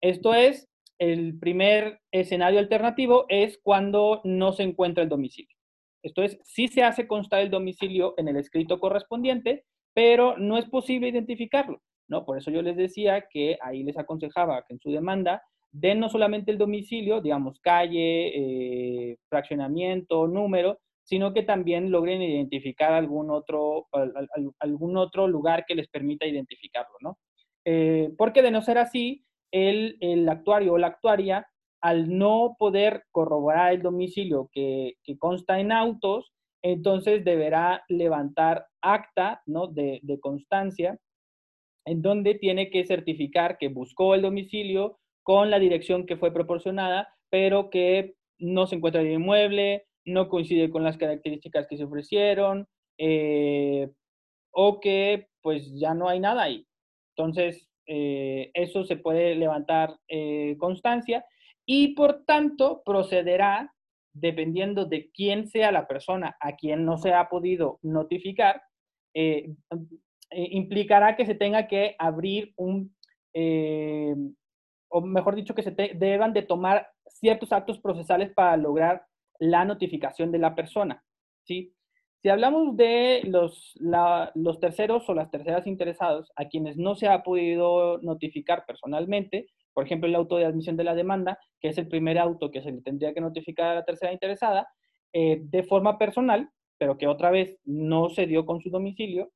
Esto 0.00 0.34
es 0.34 0.68
el 0.98 1.38
primer 1.38 2.00
escenario 2.12 2.60
alternativo 2.60 3.24
es 3.28 3.58
cuando 3.62 4.20
no 4.24 4.52
se 4.52 4.62
encuentra 4.62 5.02
el 5.02 5.08
domicilio. 5.08 5.56
Esto 6.02 6.22
es, 6.22 6.38
sí 6.44 6.68
se 6.68 6.82
hace 6.82 7.06
constar 7.06 7.40
el 7.40 7.50
domicilio 7.50 8.14
en 8.16 8.28
el 8.28 8.36
escrito 8.36 8.78
correspondiente, 8.78 9.64
pero 9.94 10.36
no 10.36 10.58
es 10.58 10.66
posible 10.66 11.08
identificarlo, 11.08 11.80
¿no? 12.08 12.24
Por 12.24 12.38
eso 12.38 12.50
yo 12.50 12.62
les 12.62 12.76
decía 12.76 13.24
que 13.30 13.58
ahí 13.62 13.82
les 13.82 13.98
aconsejaba 13.98 14.64
que 14.66 14.74
en 14.74 14.80
su 14.80 14.90
demanda 14.90 15.42
den 15.70 16.00
no 16.00 16.08
solamente 16.08 16.50
el 16.50 16.58
domicilio, 16.58 17.20
digamos, 17.20 17.58
calle, 17.60 18.32
eh, 18.34 19.16
fraccionamiento, 19.28 20.28
número, 20.28 20.78
sino 21.04 21.32
que 21.32 21.42
también 21.42 21.90
logren 21.90 22.22
identificar 22.22 22.92
algún 22.92 23.30
otro, 23.30 23.88
algún 24.60 24.96
otro 24.96 25.26
lugar 25.26 25.64
que 25.66 25.74
les 25.74 25.88
permita 25.88 26.26
identificarlo, 26.26 26.96
¿no? 27.00 27.18
Eh, 27.64 28.12
porque 28.16 28.42
de 28.42 28.50
no 28.50 28.62
ser 28.62 28.78
así, 28.78 29.24
el, 29.52 29.96
el, 30.00 30.28
actuario 30.28 30.74
o 30.74 30.78
la 30.78 30.88
actuaria, 30.88 31.46
al 31.80 32.16
no 32.16 32.56
poder 32.58 33.04
corroborar 33.10 33.72
el 33.72 33.82
domicilio 33.82 34.48
que, 34.52 34.94
que 35.04 35.18
consta 35.18 35.60
en 35.60 35.72
autos, 35.72 36.32
entonces 36.62 37.24
deberá 37.24 37.84
levantar 37.88 38.66
acta 38.80 39.42
¿no? 39.46 39.66
de, 39.66 40.00
de 40.02 40.20
constancia 40.20 40.98
en 41.84 42.02
donde 42.02 42.36
tiene 42.36 42.70
que 42.70 42.84
certificar 42.84 43.58
que 43.58 43.68
buscó 43.68 44.14
el 44.14 44.22
domicilio 44.22 45.00
con 45.24 45.50
la 45.50 45.58
dirección 45.58 46.06
que 46.06 46.16
fue 46.16 46.32
proporcionada, 46.32 47.08
pero 47.30 47.70
que 47.70 48.14
no 48.38 48.66
se 48.66 48.76
encuentra 48.76 49.00
en 49.00 49.08
el 49.08 49.14
inmueble, 49.14 49.86
no 50.04 50.28
coincide 50.28 50.70
con 50.70 50.82
las 50.82 50.96
características 50.96 51.66
que 51.68 51.76
se 51.76 51.84
ofrecieron, 51.84 52.66
eh, 52.98 53.90
o 54.50 54.80
que 54.80 55.28
pues 55.40 55.72
ya 55.78 55.94
no 55.94 56.08
hay 56.08 56.20
nada 56.20 56.42
ahí. 56.42 56.66
Entonces, 57.16 57.68
eh, 57.86 58.50
eso 58.54 58.84
se 58.84 58.96
puede 58.96 59.34
levantar 59.34 59.96
eh, 60.08 60.56
constancia 60.58 61.24
y 61.66 61.94
por 61.94 62.24
tanto 62.24 62.82
procederá, 62.84 63.74
dependiendo 64.14 64.84
de 64.84 65.10
quién 65.10 65.48
sea 65.48 65.72
la 65.72 65.86
persona 65.86 66.36
a 66.40 66.56
quien 66.56 66.84
no 66.84 66.98
se 66.98 67.12
ha 67.12 67.28
podido 67.28 67.78
notificar, 67.82 68.62
implicará 70.30 71.16
que 71.16 71.26
se 71.26 71.34
tenga 71.34 71.66
que 71.66 71.94
abrir 71.98 72.52
un, 72.56 72.94
o 74.88 75.00
mejor 75.00 75.34
dicho, 75.34 75.54
que 75.54 75.62
se 75.62 75.70
deban 75.70 76.32
de 76.32 76.42
tomar 76.42 76.88
ciertos 77.06 77.52
actos 77.52 77.78
procesales 77.78 78.32
para 78.34 78.56
lograr 78.56 79.04
la 79.42 79.64
notificación 79.64 80.30
de 80.30 80.38
la 80.38 80.54
persona. 80.54 81.02
¿sí? 81.42 81.74
Si 82.22 82.28
hablamos 82.28 82.76
de 82.76 83.22
los, 83.24 83.74
los 84.34 84.60
terceros 84.60 85.08
o 85.08 85.14
las 85.14 85.32
terceras 85.32 85.66
interesados 85.66 86.30
a 86.36 86.44
quienes 86.44 86.76
no 86.76 86.94
se 86.94 87.08
ha 87.08 87.24
podido 87.24 87.98
notificar 88.02 88.64
personalmente, 88.64 89.48
por 89.74 89.84
ejemplo, 89.84 90.08
el 90.08 90.14
auto 90.14 90.36
de 90.36 90.44
admisión 90.44 90.76
de 90.76 90.84
la 90.84 90.94
demanda, 90.94 91.40
que 91.60 91.68
es 91.68 91.78
el 91.78 91.88
primer 91.88 92.18
auto 92.18 92.52
que 92.52 92.62
se 92.62 92.70
le 92.70 92.82
tendría 92.82 93.14
que 93.14 93.20
notificar 93.20 93.66
a 93.66 93.74
la 93.74 93.84
tercera 93.84 94.12
interesada, 94.12 94.68
eh, 95.12 95.40
de 95.42 95.64
forma 95.64 95.98
personal, 95.98 96.48
pero 96.78 96.96
que 96.96 97.08
otra 97.08 97.32
vez 97.32 97.58
no 97.64 98.10
se 98.10 98.26
dio 98.26 98.46
con 98.46 98.60
su 98.60 98.70
domicilio, 98.70 99.32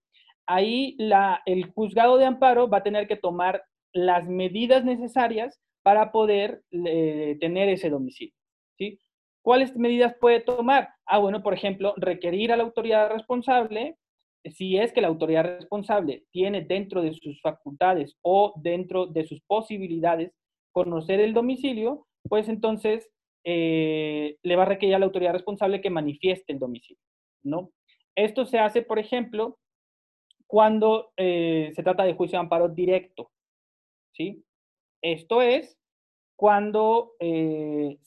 ahí 0.46 0.94
la, 0.98 1.42
el 1.46 1.66
juzgado 1.72 2.16
de 2.16 2.26
amparo 2.26 2.68
va 2.68 2.78
a 2.78 2.84
tener 2.84 3.08
que 3.08 3.16
tomar 3.16 3.64
las 3.92 4.28
medidas 4.28 4.84
necesarias 4.84 5.60
para 5.82 6.12
poder 6.12 6.62
eh, 6.70 7.36
tener 7.40 7.68
ese 7.70 7.90
domicilio. 7.90 8.34
¿sí? 8.78 9.00
¿Cuáles 9.46 9.76
medidas 9.76 10.12
puede 10.20 10.40
tomar? 10.40 10.88
Ah, 11.06 11.18
bueno, 11.18 11.40
por 11.40 11.54
ejemplo, 11.54 11.94
requerir 11.98 12.50
a 12.50 12.56
la 12.56 12.64
autoridad 12.64 13.12
responsable, 13.12 13.96
si 14.44 14.76
es 14.76 14.92
que 14.92 15.00
la 15.00 15.06
autoridad 15.06 15.44
responsable 15.44 16.24
tiene 16.32 16.62
dentro 16.62 17.00
de 17.00 17.14
sus 17.14 17.40
facultades 17.40 18.16
o 18.22 18.54
dentro 18.56 19.06
de 19.06 19.24
sus 19.24 19.40
posibilidades 19.42 20.32
conocer 20.72 21.20
el 21.20 21.32
domicilio, 21.32 22.08
pues 22.28 22.48
entonces 22.48 23.08
eh, 23.44 24.36
le 24.42 24.56
va 24.56 24.64
a 24.64 24.66
requerir 24.66 24.96
a 24.96 24.98
la 24.98 25.06
autoridad 25.06 25.34
responsable 25.34 25.80
que 25.80 25.90
manifieste 25.90 26.52
el 26.52 26.58
domicilio, 26.58 27.04
¿no? 27.44 27.70
Esto 28.16 28.46
se 28.46 28.58
hace, 28.58 28.82
por 28.82 28.98
ejemplo, 28.98 29.60
cuando 30.48 31.12
eh, 31.16 31.70
se 31.72 31.84
trata 31.84 32.02
de 32.02 32.14
juicio 32.14 32.36
de 32.36 32.40
amparo 32.40 32.68
directo, 32.68 33.30
¿sí? 34.12 34.42
Esto 35.00 35.40
es 35.40 35.78
cuando 36.37 37.14
eh, 37.19 37.99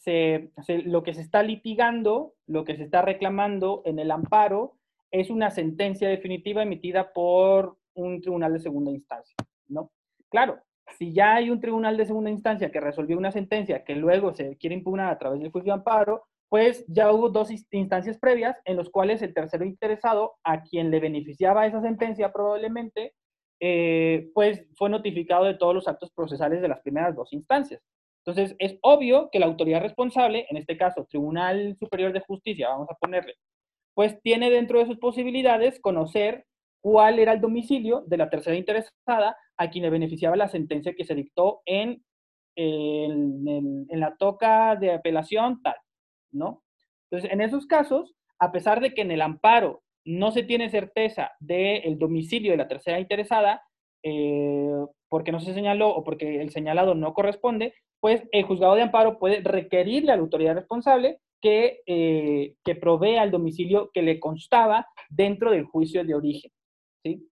lo 0.85 1.03
que 1.03 1.13
se 1.13 1.21
está 1.21 1.43
litigando, 1.43 2.35
lo 2.45 2.63
que 2.63 2.77
se 2.77 2.83
está 2.83 3.01
reclamando 3.01 3.81
en 3.85 3.99
el 3.99 4.11
amparo 4.11 4.75
es 5.11 5.31
una 5.31 5.49
sentencia 5.49 6.07
definitiva 6.07 6.61
emitida 6.61 7.11
por 7.11 7.77
un 7.95 8.21
tribunal 8.21 8.53
de 8.53 8.59
segunda 8.59 8.91
instancia, 8.91 9.35
¿no? 9.67 9.91
Claro, 10.29 10.59
si 10.97 11.11
ya 11.11 11.35
hay 11.35 11.49
un 11.49 11.59
tribunal 11.59 11.97
de 11.97 12.05
segunda 12.05 12.29
instancia 12.29 12.71
que 12.71 12.79
resolvió 12.79 13.17
una 13.17 13.31
sentencia 13.31 13.83
que 13.83 13.95
luego 13.95 14.33
se 14.33 14.55
quiere 14.57 14.75
impugnar 14.75 15.11
a 15.11 15.17
través 15.17 15.39
del 15.39 15.51
juicio 15.51 15.73
de 15.73 15.79
amparo, 15.79 16.23
pues 16.49 16.85
ya 16.87 17.11
hubo 17.11 17.29
dos 17.29 17.51
instancias 17.71 18.17
previas 18.17 18.57
en 18.65 18.77
las 18.77 18.89
cuales 18.89 19.21
el 19.21 19.33
tercero 19.33 19.65
interesado, 19.65 20.33
a 20.43 20.63
quien 20.63 20.89
le 20.91 20.99
beneficiaba 20.99 21.67
esa 21.67 21.81
sentencia 21.81 22.31
probablemente, 22.31 23.13
eh, 23.59 24.29
pues 24.33 24.65
fue 24.75 24.89
notificado 24.89 25.45
de 25.45 25.55
todos 25.55 25.75
los 25.75 25.87
actos 25.87 26.11
procesales 26.11 26.61
de 26.61 26.67
las 26.67 26.81
primeras 26.81 27.15
dos 27.15 27.33
instancias. 27.33 27.81
Entonces, 28.29 28.55
es 28.59 28.77
obvio 28.81 29.29
que 29.31 29.39
la 29.39 29.47
autoridad 29.47 29.81
responsable, 29.81 30.45
en 30.49 30.57
este 30.57 30.77
caso, 30.77 31.07
Tribunal 31.09 31.75
Superior 31.79 32.13
de 32.13 32.19
Justicia, 32.19 32.69
vamos 32.69 32.87
a 32.89 32.95
ponerle, 32.95 33.35
pues 33.95 34.21
tiene 34.21 34.51
dentro 34.51 34.79
de 34.79 34.85
sus 34.85 34.99
posibilidades 34.99 35.79
conocer 35.79 36.45
cuál 36.81 37.19
era 37.19 37.33
el 37.33 37.41
domicilio 37.41 38.03
de 38.07 38.17
la 38.17 38.29
tercera 38.29 38.55
interesada 38.55 39.35
a 39.57 39.69
quien 39.69 39.83
le 39.83 39.89
beneficiaba 39.89 40.35
la 40.35 40.47
sentencia 40.47 40.93
que 40.95 41.05
se 41.05 41.15
dictó 41.15 41.61
en, 41.65 42.03
en, 42.55 43.87
la 43.89 44.15
toca 44.15 44.75
de 44.75 44.93
apelación 44.93 45.61
tal, 45.61 45.75
¿no? 46.31 46.63
Entonces, 47.09 47.31
en 47.31 47.41
esos 47.41 47.65
casos, 47.65 48.13
a 48.37 48.51
pesar 48.51 48.79
de 48.79 48.93
que 48.93 49.01
en 49.01 49.11
el 49.11 49.21
amparo 49.21 49.81
no 50.05 50.31
se 50.31 50.43
tiene 50.43 50.69
certeza 50.69 51.31
del 51.39 51.97
domicilio 51.97 52.51
de 52.51 52.57
la 52.57 52.67
tercera 52.67 52.99
interesada, 52.99 53.63
eh, 54.03 54.85
porque 55.09 55.31
no 55.31 55.39
se 55.39 55.53
señaló 55.53 55.89
o 55.89 56.03
porque 56.03 56.41
el 56.41 56.51
señalado 56.51 56.95
no 56.95 57.13
corresponde, 57.13 57.73
pues 57.99 58.23
el 58.31 58.43
juzgado 58.43 58.75
de 58.75 58.83
amparo 58.83 59.19
puede 59.19 59.41
requerirle 59.41 60.11
a 60.11 60.15
la 60.15 60.21
autoridad 60.21 60.55
responsable 60.55 61.19
que, 61.41 61.81
eh, 61.85 62.55
que 62.63 62.75
provea 62.75 63.23
el 63.23 63.31
domicilio 63.31 63.89
que 63.93 64.03
le 64.03 64.19
constaba 64.19 64.87
dentro 65.09 65.51
del 65.51 65.65
juicio 65.65 66.03
de 66.05 66.15
origen. 66.15 66.51
¿sí? 67.03 67.27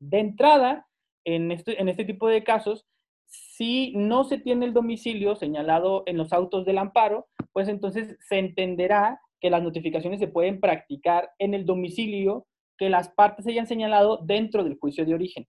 De 0.00 0.18
entrada, 0.18 0.86
en 1.24 1.52
este, 1.52 1.80
en 1.80 1.88
este 1.88 2.04
tipo 2.04 2.28
de 2.28 2.42
casos, 2.42 2.86
si 3.26 3.92
no 3.94 4.24
se 4.24 4.38
tiene 4.38 4.66
el 4.66 4.72
domicilio 4.72 5.36
señalado 5.36 6.02
en 6.06 6.16
los 6.16 6.32
autos 6.32 6.64
del 6.64 6.78
amparo, 6.78 7.26
pues 7.52 7.68
entonces 7.68 8.16
se 8.20 8.38
entenderá 8.38 9.20
que 9.40 9.50
las 9.50 9.62
notificaciones 9.62 10.18
se 10.18 10.28
pueden 10.28 10.58
practicar 10.58 11.30
en 11.38 11.54
el 11.54 11.64
domicilio 11.64 12.46
que 12.78 12.88
las 12.88 13.10
partes 13.10 13.46
hayan 13.46 13.66
señalado 13.66 14.18
dentro 14.24 14.64
del 14.64 14.78
juicio 14.78 15.04
de 15.04 15.14
origen 15.14 15.46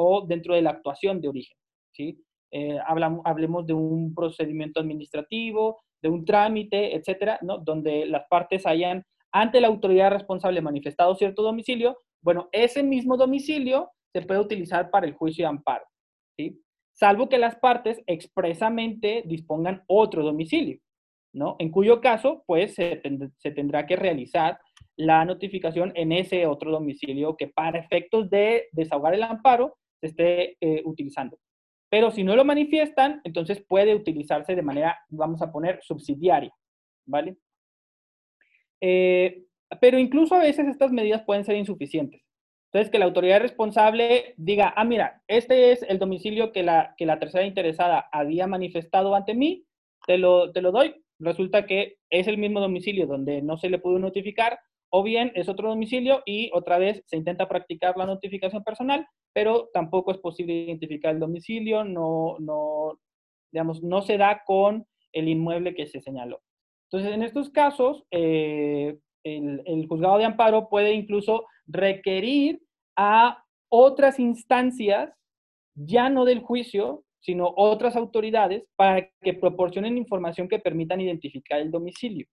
o 0.00 0.24
dentro 0.26 0.54
de 0.54 0.62
la 0.62 0.70
actuación 0.70 1.20
de 1.20 1.28
origen. 1.28 1.56
¿sí? 1.92 2.22
Eh, 2.52 2.78
hablamos, 2.86 3.20
hablemos 3.24 3.66
de 3.66 3.74
un 3.74 4.14
procedimiento 4.14 4.80
administrativo, 4.80 5.80
de 6.00 6.08
un 6.08 6.24
trámite, 6.24 6.94
etcétera, 6.94 7.38
¿no? 7.42 7.58
donde 7.58 8.06
las 8.06 8.22
partes 8.30 8.64
hayan 8.64 9.04
ante 9.32 9.60
la 9.60 9.66
autoridad 9.66 10.12
responsable 10.12 10.62
manifestado 10.62 11.16
cierto 11.16 11.42
domicilio, 11.42 11.98
bueno, 12.22 12.48
ese 12.52 12.82
mismo 12.82 13.16
domicilio 13.16 13.90
se 14.12 14.22
puede 14.22 14.40
utilizar 14.40 14.90
para 14.90 15.06
el 15.06 15.14
juicio 15.14 15.44
de 15.44 15.48
amparo, 15.48 15.84
¿sí? 16.36 16.62
salvo 16.92 17.28
que 17.28 17.38
las 17.38 17.56
partes 17.56 18.00
expresamente 18.06 19.24
dispongan 19.26 19.82
otro 19.88 20.22
domicilio, 20.22 20.78
¿no? 21.32 21.56
En 21.58 21.70
cuyo 21.70 22.00
caso, 22.00 22.42
pues, 22.46 22.74
se, 22.74 23.02
se 23.36 23.50
tendrá 23.50 23.86
que 23.86 23.96
realizar 23.96 24.58
la 24.96 25.24
notificación 25.24 25.92
en 25.94 26.12
ese 26.12 26.46
otro 26.46 26.70
domicilio 26.72 27.36
que 27.36 27.48
para 27.48 27.78
efectos 27.78 28.30
de 28.30 28.68
desahogar 28.72 29.14
el 29.14 29.22
amparo 29.22 29.76
se 30.00 30.06
esté 30.08 30.56
eh, 30.60 30.82
utilizando. 30.84 31.38
Pero 31.90 32.10
si 32.10 32.22
no 32.22 32.36
lo 32.36 32.44
manifiestan, 32.44 33.20
entonces 33.24 33.64
puede 33.66 33.94
utilizarse 33.94 34.54
de 34.54 34.62
manera, 34.62 34.98
vamos 35.08 35.40
a 35.42 35.50
poner, 35.50 35.80
subsidiaria, 35.82 36.52
¿vale? 37.06 37.36
Eh, 38.80 39.44
pero 39.80 39.98
incluso 39.98 40.34
a 40.34 40.40
veces 40.40 40.68
estas 40.68 40.92
medidas 40.92 41.22
pueden 41.22 41.44
ser 41.44 41.56
insuficientes. 41.56 42.22
Entonces, 42.70 42.90
que 42.90 42.98
la 42.98 43.06
autoridad 43.06 43.40
responsable 43.40 44.34
diga, 44.36 44.74
ah, 44.76 44.84
mira, 44.84 45.22
este 45.26 45.72
es 45.72 45.82
el 45.84 45.98
domicilio 45.98 46.52
que 46.52 46.62
la, 46.62 46.94
que 46.98 47.06
la 47.06 47.18
tercera 47.18 47.46
interesada 47.46 48.08
había 48.12 48.46
manifestado 48.46 49.14
ante 49.14 49.34
mí, 49.34 49.64
te 50.06 50.18
lo, 50.18 50.52
te 50.52 50.60
lo 50.60 50.70
doy. 50.70 50.94
Resulta 51.18 51.64
que 51.66 51.96
es 52.10 52.28
el 52.28 52.36
mismo 52.36 52.60
domicilio 52.60 53.06
donde 53.06 53.40
no 53.40 53.56
se 53.56 53.70
le 53.70 53.78
pudo 53.78 53.98
notificar, 53.98 54.58
o 54.90 55.02
bien 55.02 55.32
es 55.34 55.48
otro 55.48 55.68
domicilio 55.68 56.22
y 56.24 56.50
otra 56.54 56.78
vez 56.78 57.02
se 57.06 57.16
intenta 57.16 57.48
practicar 57.48 57.96
la 57.96 58.06
notificación 58.06 58.64
personal, 58.64 59.06
pero 59.32 59.68
tampoco 59.72 60.12
es 60.12 60.18
posible 60.18 60.54
identificar 60.54 61.14
el 61.14 61.20
domicilio, 61.20 61.84
no, 61.84 62.36
no, 62.38 62.98
digamos, 63.52 63.82
no 63.82 64.02
se 64.02 64.16
da 64.16 64.42
con 64.44 64.86
el 65.12 65.28
inmueble 65.28 65.74
que 65.74 65.86
se 65.86 66.00
señaló. 66.00 66.40
Entonces, 66.90 67.14
en 67.14 67.22
estos 67.22 67.50
casos, 67.50 68.04
eh, 68.10 68.98
el, 69.24 69.62
el, 69.66 69.86
juzgado 69.86 70.18
de 70.18 70.24
amparo 70.24 70.68
puede 70.68 70.92
incluso 70.94 71.46
requerir 71.66 72.62
a 72.96 73.44
otras 73.68 74.18
instancias, 74.18 75.12
ya 75.74 76.08
no 76.08 76.24
del 76.24 76.40
juicio, 76.40 77.04
sino 77.20 77.52
otras 77.56 77.96
autoridades 77.96 78.64
para 78.76 79.10
que 79.20 79.34
proporcionen 79.34 79.98
información 79.98 80.48
que 80.48 80.58
permitan 80.58 81.00
identificar 81.00 81.60
el 81.60 81.70
domicilio. 81.70 82.26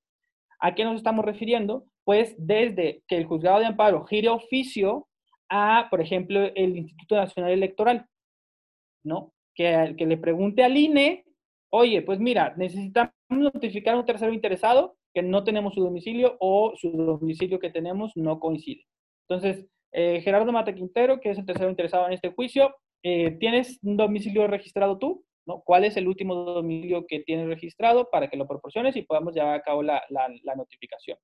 ¿A 0.65 0.73
qué 0.73 0.83
nos 0.83 0.95
estamos 0.95 1.23
refiriendo? 1.23 1.85
Pues 2.03 2.33
desde 2.39 3.03
que 3.07 3.17
el 3.17 3.27
juzgado 3.27 3.59
de 3.59 3.67
amparo 3.67 4.03
gire 4.05 4.29
oficio 4.29 5.07
a, 5.47 5.85
por 5.91 6.01
ejemplo, 6.01 6.39
el 6.55 6.75
Instituto 6.75 7.17
Nacional 7.17 7.51
Electoral, 7.51 8.07
¿no? 9.03 9.31
Que, 9.53 9.93
le 9.95 10.17
pregunte 10.17 10.63
al 10.63 10.75
INE, 10.75 11.23
oye, 11.69 12.01
pues 12.01 12.19
mira, 12.19 12.55
necesitamos 12.57 13.13
notificar 13.29 13.93
a 13.93 13.99
un 13.99 14.07
tercero 14.07 14.33
interesado 14.33 14.97
que 15.13 15.21
no 15.21 15.43
tenemos 15.43 15.75
su 15.75 15.83
domicilio 15.83 16.35
o 16.39 16.73
su 16.75 16.89
domicilio 16.89 17.59
que 17.59 17.69
tenemos 17.69 18.13
no 18.15 18.39
coincide. 18.39 18.87
Entonces, 19.29 19.67
eh, 19.91 20.19
Gerardo 20.21 20.51
Mata 20.51 20.73
Quintero, 20.73 21.19
que 21.19 21.29
es 21.29 21.37
el 21.37 21.45
tercero 21.45 21.69
interesado 21.69 22.07
en 22.07 22.13
este 22.13 22.33
juicio, 22.33 22.75
eh, 23.03 23.37
¿tienes 23.39 23.77
un 23.83 23.97
domicilio 23.97 24.47
registrado 24.47 24.97
tú? 24.97 25.23
¿No? 25.45 25.61
¿Cuál 25.65 25.85
es 25.85 25.97
el 25.97 26.07
último 26.07 26.35
domicilio 26.35 27.05
que 27.07 27.19
tienes 27.21 27.47
registrado 27.47 28.09
para 28.09 28.29
que 28.29 28.37
lo 28.37 28.47
proporciones 28.47 28.95
y 28.95 29.03
podamos 29.03 29.33
llevar 29.33 29.55
a 29.55 29.61
cabo 29.61 29.83
la, 29.83 30.01
notificación? 30.55 31.17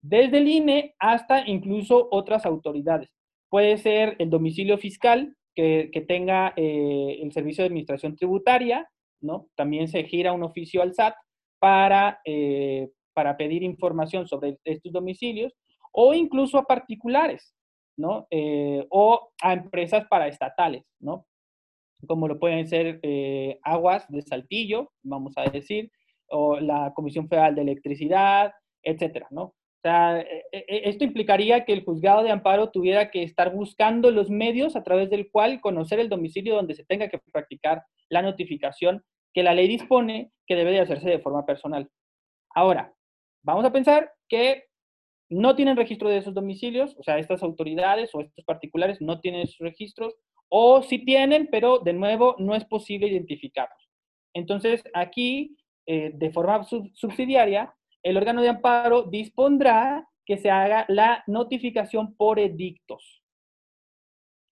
Desde 0.00 0.38
el 0.38 0.48
INE 0.48 0.94
hasta 0.98 1.46
incluso 1.48 2.08
otras 2.10 2.46
autoridades. 2.46 3.10
Puede 3.48 3.78
ser 3.78 4.16
el 4.18 4.30
domicilio 4.30 4.78
fiscal 4.78 5.34
que, 5.54 6.04
tenga 6.06 6.52
eh, 6.56 7.18
el 7.20 7.32
Servicio 7.32 7.62
de 7.62 7.66
Administración 7.66 8.14
Tributaria, 8.14 8.88
¿no? 9.20 9.48
También 9.56 9.88
se 9.88 10.04
gira 10.04 10.32
un 10.32 10.44
oficio 10.44 10.82
al 10.82 10.94
SAT 10.94 11.14
para, 11.58 12.20
para 13.12 13.36
pedir 13.36 13.64
información 13.64 14.28
sobre 14.28 14.58
estos 14.64 14.92
domicilios 14.92 15.52
o 15.92 16.14
incluso 16.14 16.58
a 16.58 16.64
particulares, 16.64 17.54
¿no? 17.96 18.26
Eh, 18.30 18.86
o 18.90 19.30
a 19.42 19.52
empresas 19.52 20.06
paraestatales, 20.08 20.84
¿no? 21.00 21.26
Como 22.06 22.28
lo 22.28 22.38
pueden 22.38 22.68
ser 22.68 23.00
eh, 23.02 23.58
Aguas 23.62 24.06
de 24.08 24.22
Saltillo, 24.22 24.92
vamos 25.02 25.34
a 25.36 25.50
decir, 25.50 25.90
o 26.28 26.60
la 26.60 26.92
Comisión 26.94 27.28
Federal 27.28 27.54
de 27.54 27.62
Electricidad, 27.62 28.52
etcétera, 28.82 29.26
¿no? 29.30 29.42
O 29.42 29.80
sea, 29.80 30.20
e, 30.20 30.44
e, 30.52 30.64
e, 30.68 30.88
esto 30.88 31.04
implicaría 31.04 31.64
que 31.64 31.72
el 31.72 31.84
juzgado 31.84 32.22
de 32.24 32.30
amparo 32.30 32.70
tuviera 32.70 33.10
que 33.10 33.22
estar 33.22 33.52
buscando 33.52 34.10
los 34.10 34.28
medios 34.28 34.74
a 34.74 34.82
través 34.82 35.08
del 35.08 35.30
cual 35.30 35.60
conocer 35.60 36.00
el 36.00 36.08
domicilio 36.08 36.56
donde 36.56 36.74
se 36.74 36.84
tenga 36.84 37.08
que 37.08 37.20
practicar 37.32 37.84
la 38.08 38.22
notificación 38.22 39.04
que 39.32 39.44
la 39.44 39.54
ley 39.54 39.68
dispone 39.68 40.32
que 40.46 40.56
debe 40.56 40.72
de 40.72 40.80
hacerse 40.80 41.08
de 41.08 41.20
forma 41.20 41.46
personal. 41.46 41.88
Ahora, 42.54 42.92
vamos 43.44 43.64
a 43.64 43.72
pensar 43.72 44.12
que 44.28 44.64
no 45.30 45.54
tienen 45.54 45.76
registro 45.76 46.08
de 46.08 46.18
esos 46.18 46.34
domicilios, 46.34 46.96
o 46.98 47.02
sea, 47.02 47.18
estas 47.18 47.42
autoridades 47.42 48.14
o 48.14 48.20
estos 48.20 48.44
particulares 48.44 49.00
no 49.00 49.20
tienen 49.20 49.42
esos 49.42 49.58
registros, 49.58 50.14
o 50.48 50.82
sí 50.82 51.04
tienen, 51.04 51.48
pero 51.50 51.78
de 51.78 51.92
nuevo 51.92 52.36
no 52.38 52.54
es 52.54 52.64
posible 52.64 53.08
identificarlos. 53.08 53.88
Entonces, 54.34 54.82
aquí, 54.94 55.56
eh, 55.86 56.12
de 56.14 56.30
forma 56.30 56.64
subsidiaria, 56.94 57.74
el 58.02 58.16
órgano 58.16 58.42
de 58.42 58.48
amparo 58.48 59.02
dispondrá 59.02 60.08
que 60.24 60.38
se 60.38 60.50
haga 60.50 60.84
la 60.88 61.24
notificación 61.26 62.14
por 62.14 62.38
edictos. 62.38 63.22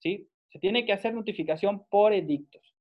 ¿Sí? 0.01 0.29
Se 0.51 0.59
tiene 0.59 0.85
que 0.85 0.93
hacer 0.93 1.15
notificación 1.15 1.85
por 1.91 2.13
edictos. 2.13 2.75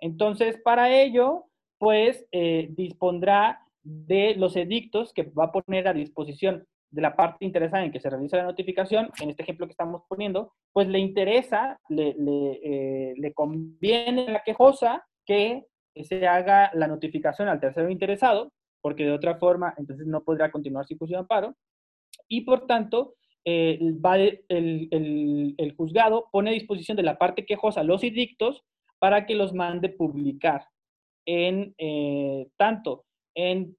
Entonces, 0.00 0.60
para 0.62 0.92
ello, 0.92 1.46
pues, 1.78 2.26
eh, 2.32 2.68
dispondrá 2.70 3.60
de 3.88 4.34
los 4.36 4.54
edictos 4.56 5.12
que 5.14 5.22
va 5.22 5.44
a 5.44 5.52
poner 5.52 5.88
a 5.88 5.94
disposición 5.94 6.66
de 6.90 7.02
la 7.02 7.16
parte 7.16 7.44
interesada 7.44 7.84
en 7.84 7.92
que 7.92 8.00
se 8.00 8.10
realiza 8.10 8.36
la 8.36 8.44
notificación, 8.44 9.10
en 9.20 9.30
este 9.30 9.42
ejemplo 9.42 9.66
que 9.66 9.72
estamos 9.72 10.02
poniendo, 10.08 10.52
pues 10.72 10.88
le 10.88 10.98
interesa, 10.98 11.78
le, 11.88 12.14
le, 12.18 13.14
eh, 13.16 13.32
conviene 13.34 14.26
a 14.28 14.32
la 14.32 14.42
quejosa 14.42 15.04
que 15.24 15.64
se 16.02 16.26
haga 16.26 16.70
la 16.74 16.86
notificación 16.86 17.48
al 17.48 17.60
tercero 17.60 17.90
interesado, 17.90 18.52
porque 18.82 19.04
de 19.04 19.12
otra 19.12 19.38
forma 19.38 19.74
entonces 19.78 20.06
no 20.06 20.22
podrá 20.22 20.50
continuar 20.50 20.86
su 20.86 20.96
juicio 20.96 21.16
de 21.16 21.20
amparo, 21.20 21.54
y 22.28 22.42
por 22.42 22.66
tanto 22.66 23.14
eh, 23.44 23.78
va 24.04 24.18
el, 24.18 24.44
el, 24.48 25.74
juzgado 25.76 26.28
pone 26.30 26.50
a 26.50 26.52
disposición 26.52 26.96
de 26.96 27.02
la 27.02 27.16
parte 27.16 27.46
quejosa 27.46 27.82
los 27.82 28.02
edictos 28.04 28.64
para 28.98 29.24
que 29.24 29.34
los 29.34 29.54
mande 29.54 29.88
publicar 29.88 30.66
en 31.26 31.74
eh, 31.78 32.48
tanto 32.56 33.04
en 33.38 33.76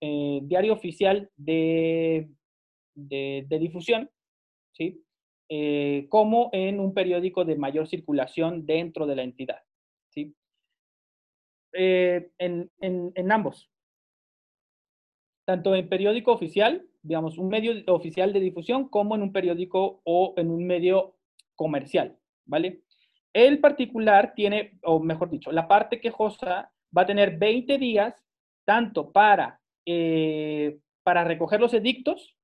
diario 0.48 0.74
oficial 0.74 1.30
de 1.36 2.30
de, 3.08 3.60
difusión, 3.60 4.10
¿sí? 4.74 5.04
Eh, 5.50 6.08
como 6.10 6.50
en 6.54 6.80
un 6.80 6.94
periódico 6.94 7.46
de 7.46 7.56
mayor 7.56 7.88
circulación 7.88 8.66
dentro 8.66 9.08
de 9.08 9.16
la 9.16 9.24
entidad. 9.24 9.64
¿sí? 10.10 10.36
Eh, 11.74 12.32
en, 12.38 12.72
en, 12.82 13.32
ambos, 13.32 13.70
tanto 15.46 15.74
en 15.76 15.90
periódico 15.90 16.32
oficial, 16.32 16.88
digamos, 17.02 17.38
un 17.38 17.50
medio 17.50 17.74
oficial 17.88 18.32
de 18.34 18.40
difusión, 18.40 18.90
como 18.90 19.16
en 19.16 19.24
un 19.24 19.32
periódico 19.32 20.02
o 20.04 20.34
en 20.38 20.52
un 20.52 20.68
medio 20.68 21.16
comercial, 21.56 22.18
¿vale? 22.46 22.84
El 23.34 23.60
particular 23.60 24.34
tiene, 24.36 24.80
o 24.84 25.00
mejor 25.00 25.30
dicho, 25.30 25.52
la 25.52 25.68
parte 25.68 26.00
quejosa 26.00 26.72
va 26.96 27.04
a 27.04 27.06
tener 27.06 27.38
20 27.38 27.78
días 27.78 28.24
tanto 28.70 29.12
para, 29.12 29.60
eh, 29.84 30.78
para 31.02 31.24
recoger 31.24 31.60
los 31.60 31.74
edictos, 31.74 32.36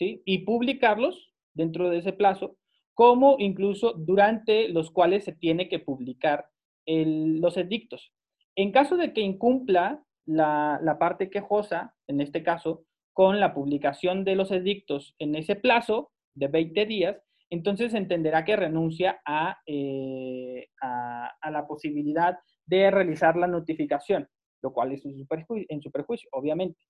y 0.00 0.38
publicarlos 0.38 1.32
dentro 1.54 1.88
de 1.88 1.98
ese 1.98 2.12
plazo, 2.12 2.56
como 2.94 3.36
incluso 3.38 3.92
durante 3.92 4.68
los 4.68 4.90
cuales 4.90 5.24
se 5.24 5.32
tiene 5.32 5.68
que 5.68 5.78
publicar 5.78 6.46
los 6.84 7.56
edictos. 7.56 8.12
En 8.56 8.72
caso 8.72 8.96
de 8.96 9.12
que 9.12 9.20
incumpla 9.20 10.04
la, 10.26 10.80
la, 10.82 10.98
parte 10.98 11.30
quejosa, 11.30 11.94
en 12.08 12.20
este 12.20 12.42
caso, 12.42 12.84
con 13.12 13.38
la 13.38 13.54
publicación 13.54 14.24
de 14.24 14.34
los 14.34 14.50
edictos 14.50 15.14
en 15.20 15.36
ese 15.36 15.54
plazo 15.54 16.10
de 16.34 16.48
20 16.48 16.86
días, 16.86 17.22
entonces 17.50 17.94
entenderá 17.94 18.44
que 18.44 18.56
renuncia 18.56 19.20
a, 19.24 19.58
eh, 19.66 20.68
a, 20.82 21.50
la 21.50 21.66
posibilidad 21.66 22.38
de 22.66 22.90
realizar 22.90 23.36
la 23.36 23.46
notificación, 23.46 24.28
lo 24.62 24.72
cual 24.72 24.92
es 24.92 25.04
en 25.04 25.82
su 25.82 25.90
perjuicio, 25.90 26.28
obviamente. 26.32 26.80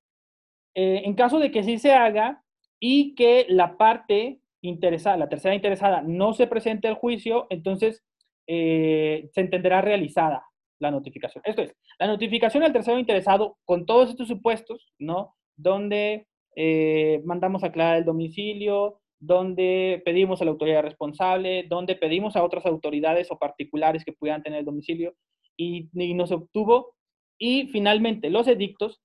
Eh, 0.74 1.02
en 1.04 1.14
caso 1.14 1.38
de 1.38 1.50
que 1.50 1.62
sí 1.62 1.78
se 1.78 1.92
haga, 1.92 2.42
y 2.80 3.14
que 3.14 3.46
la 3.48 3.76
parte 3.76 4.40
interesada, 4.62 5.16
la 5.16 5.28
tercera 5.28 5.54
interesada, 5.54 6.02
no 6.02 6.32
se 6.32 6.46
presente 6.46 6.88
al 6.88 6.94
juicio, 6.94 7.46
entonces 7.50 8.04
eh, 8.46 9.28
se 9.32 9.40
entenderá 9.40 9.80
realizada 9.80 10.44
la 10.80 10.90
notificación. 10.90 11.42
Esto 11.44 11.62
es, 11.62 11.74
la 11.98 12.06
notificación 12.06 12.62
al 12.62 12.72
tercero 12.72 12.98
interesado 12.98 13.58
con 13.64 13.86
todos 13.86 14.10
estos 14.10 14.28
supuestos, 14.28 14.92
¿no? 14.98 15.34
Donde 15.56 16.26
eh, 16.54 17.20
mandamos 17.24 17.64
aclarar 17.64 17.98
el 17.98 18.04
domicilio, 18.04 19.00
donde 19.20 20.00
pedimos 20.04 20.40
a 20.40 20.44
la 20.44 20.52
autoridad 20.52 20.82
responsable, 20.82 21.64
donde 21.68 21.96
pedimos 21.96 22.36
a 22.36 22.44
otras 22.44 22.64
autoridades 22.66 23.30
o 23.32 23.38
particulares 23.38 24.04
que 24.04 24.12
pudieran 24.12 24.42
tener 24.42 24.60
el 24.60 24.64
domicilio 24.64 25.14
y, 25.56 25.88
y 25.92 26.14
no 26.14 26.26
se 26.28 26.34
obtuvo. 26.34 26.94
Y 27.38 27.68
finalmente, 27.68 28.30
los 28.30 28.48
edictos. 28.48 29.00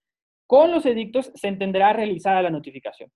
Con 0.47 0.71
los 0.71 0.85
edictos 0.85 1.31
se 1.35 1.47
entenderá 1.47 1.93
realizada 1.93 2.41
la 2.41 2.49
notificación 2.49 3.11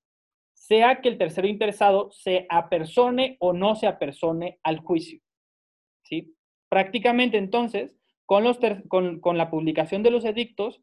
sea 0.58 1.02
que 1.02 1.08
el 1.08 1.18
tercero 1.18 1.48
interesado 1.48 2.12
se 2.12 2.46
apersone 2.50 3.38
o 3.40 3.54
no 3.54 3.76
se 3.76 3.88
apersone 3.88 4.60
al 4.64 4.80
juicio. 4.80 5.22
¿sí? 6.04 6.36
Prácticamente 6.68 7.38
entonces, 7.38 7.96
con, 8.26 8.44
los 8.44 8.60
con, 8.90 9.38
la 9.38 9.50
publicación 9.50 10.04
de 10.04 10.12
los 10.12 10.26
edictos, 10.26 10.82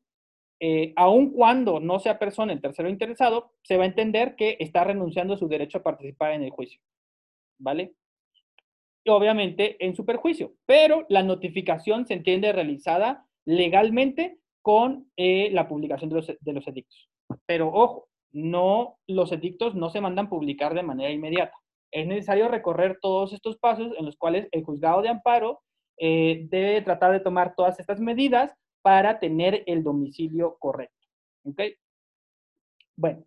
eh, 0.61 0.95
aun 0.97 1.33
cuando 1.33 1.81
no 1.81 1.99
se 1.99 2.09
apersone 2.09 2.55
el 2.55 2.63
tercero 2.63 2.89
interesado, 2.89 3.53
se 3.63 3.77
va 3.77 3.83
a 3.83 3.89
entender 3.89 4.37
que 4.37 4.57
está 4.61 4.85
renunciando 4.85 5.35
a 5.35 5.39
su 5.39 5.49
derecho 5.49 5.79
a 5.79 5.83
participar 5.83 6.33
en 6.33 6.45
el 6.45 6.51
juicio. 6.51 6.81
¿Vale? 7.59 7.93
Obviamente 9.07 9.85
en 9.85 9.95
su 9.95 10.07
perjuicio, 10.07 10.55
pero 10.65 11.05
la 11.11 11.23
notificación 11.23 12.07
se 12.07 12.15
entiende 12.15 12.53
realizada 12.53 13.27
legalmente 13.45 14.39
con 14.63 15.11
eh, 15.17 15.51
la 15.53 15.69
publicación 15.69 16.11
de 16.11 16.17
los, 16.17 16.27
de 16.27 16.53
los 16.53 16.67
edictos. 16.67 17.11
Pero 17.47 17.69
ojo, 17.69 18.09
no, 18.33 18.99
los 19.07 19.31
edictos 19.33 19.75
no 19.75 19.91
se 19.91 20.01
mandan 20.01 20.29
publicar 20.29 20.75
de 20.75 20.83
manera 20.83 21.11
inmediata. 21.11 21.57
Es 21.93 22.07
necesario 22.07 22.49
recorrer 22.49 22.99
todos 23.01 23.33
estos 23.33 23.57
pasos 23.59 23.93
en 23.97 24.05
los 24.05 24.17
cuales 24.17 24.49
el 24.51 24.65
juzgado 24.65 25.03
de 25.03 25.09
amparo 25.09 25.61
eh, 25.99 26.47
debe 26.51 26.83
tratar 26.83 27.13
de 27.13 27.21
tomar 27.21 27.55
todas 27.55 27.79
estas 27.79 28.01
medidas 28.01 28.53
para 28.83 29.21
tener 29.21 29.63
el 29.67 29.85
domicilio 29.85 30.57
correcto. 30.59 30.95
Bueno, 32.97 33.25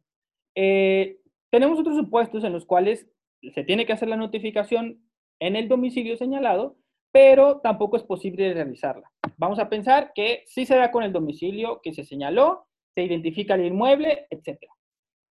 eh, 0.55 1.19
tenemos 1.49 1.79
otros 1.79 1.95
supuestos 1.95 2.43
en 2.43 2.53
los 2.53 2.65
cuales 2.65 3.07
se 3.53 3.63
tiene 3.63 3.85
que 3.85 3.93
hacer 3.93 4.09
la 4.09 4.17
notificación 4.17 5.01
en 5.39 5.55
el 5.55 5.67
domicilio 5.67 6.17
señalado, 6.17 6.77
pero 7.11 7.59
tampoco 7.61 7.95
es 7.95 8.03
posible 8.03 8.53
realizarla. 8.53 9.09
Vamos 9.37 9.59
a 9.59 9.69
pensar 9.69 10.11
que 10.13 10.43
sí 10.47 10.65
se 10.65 10.75
da 10.75 10.91
con 10.91 11.03
el 11.03 11.13
domicilio 11.13 11.79
que 11.81 11.93
se 11.93 12.03
señaló, 12.03 12.67
se 12.95 13.03
identifica 13.03 13.55
el 13.55 13.65
inmueble, 13.65 14.27
etcétera 14.29 14.73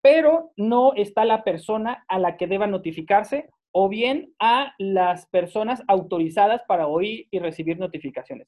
pero 0.06 0.52
no 0.56 0.94
está 0.94 1.24
la 1.24 1.42
persona 1.42 2.04
a 2.06 2.20
la 2.20 2.36
que 2.36 2.46
deba 2.46 2.68
notificarse 2.68 3.50
o 3.72 3.88
bien 3.88 4.32
a 4.38 4.72
las 4.78 5.26
personas 5.26 5.82
autorizadas 5.88 6.62
para 6.68 6.86
oír 6.86 7.26
y 7.32 7.40
recibir 7.40 7.76
notificaciones. 7.80 8.46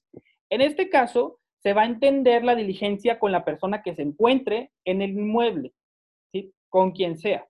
En 0.50 0.60
este 0.60 0.88
caso, 0.88 1.40
se 1.60 1.72
va 1.72 1.82
a 1.82 1.86
entender 1.86 2.44
la 2.44 2.54
diligencia 2.54 3.18
con 3.18 3.32
la 3.32 3.44
persona 3.44 3.82
que 3.82 3.96
se 3.96 4.02
encuentre 4.02 4.70
en 4.84 5.02
el 5.02 5.10
inmueble, 5.10 5.72
¿sí? 6.30 6.52
Con 6.68 6.92
quien 6.92 7.18
sea. 7.18 7.44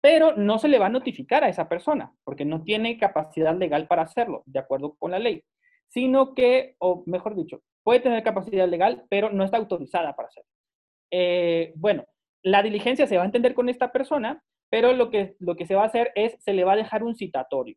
Pero 0.00 0.34
no 0.36 0.58
se 0.58 0.66
le 0.66 0.80
va 0.80 0.86
a 0.86 0.96
notificar 0.98 1.44
a 1.44 1.48
esa 1.48 1.68
persona, 1.68 2.12
porque 2.24 2.44
no 2.44 2.64
tiene 2.64 2.98
capacidad 2.98 3.56
legal 3.56 3.86
para 3.86 4.02
hacerlo, 4.02 4.42
de 4.44 4.58
acuerdo 4.58 4.96
con 4.98 5.12
la 5.12 5.20
ley. 5.20 5.44
Sino 5.92 6.34
que, 6.34 6.76
o 6.78 7.02
mejor 7.06 7.36
dicho, 7.36 7.62
puede 7.82 8.00
tener 8.00 8.22
capacidad 8.22 8.68
legal, 8.68 9.04
pero 9.10 9.30
no 9.30 9.44
está 9.44 9.58
autorizada 9.58 10.14
para 10.16 10.28
hacerlo. 10.28 10.50
Eh, 11.10 11.72
bueno, 11.76 12.06
la 12.42 12.62
diligencia 12.62 13.06
se 13.06 13.16
va 13.16 13.22
a 13.22 13.26
entender 13.26 13.54
con 13.54 13.68
esta 13.68 13.92
persona, 13.92 14.42
pero 14.70 14.92
lo 14.94 15.10
que, 15.10 15.36
lo 15.38 15.54
que 15.54 15.66
se 15.66 15.74
va 15.74 15.82
a 15.82 15.86
hacer 15.86 16.12
es, 16.14 16.36
se 16.42 16.54
le 16.54 16.64
va 16.64 16.72
a 16.72 16.76
dejar 16.76 17.04
un 17.04 17.14
citatorio, 17.14 17.76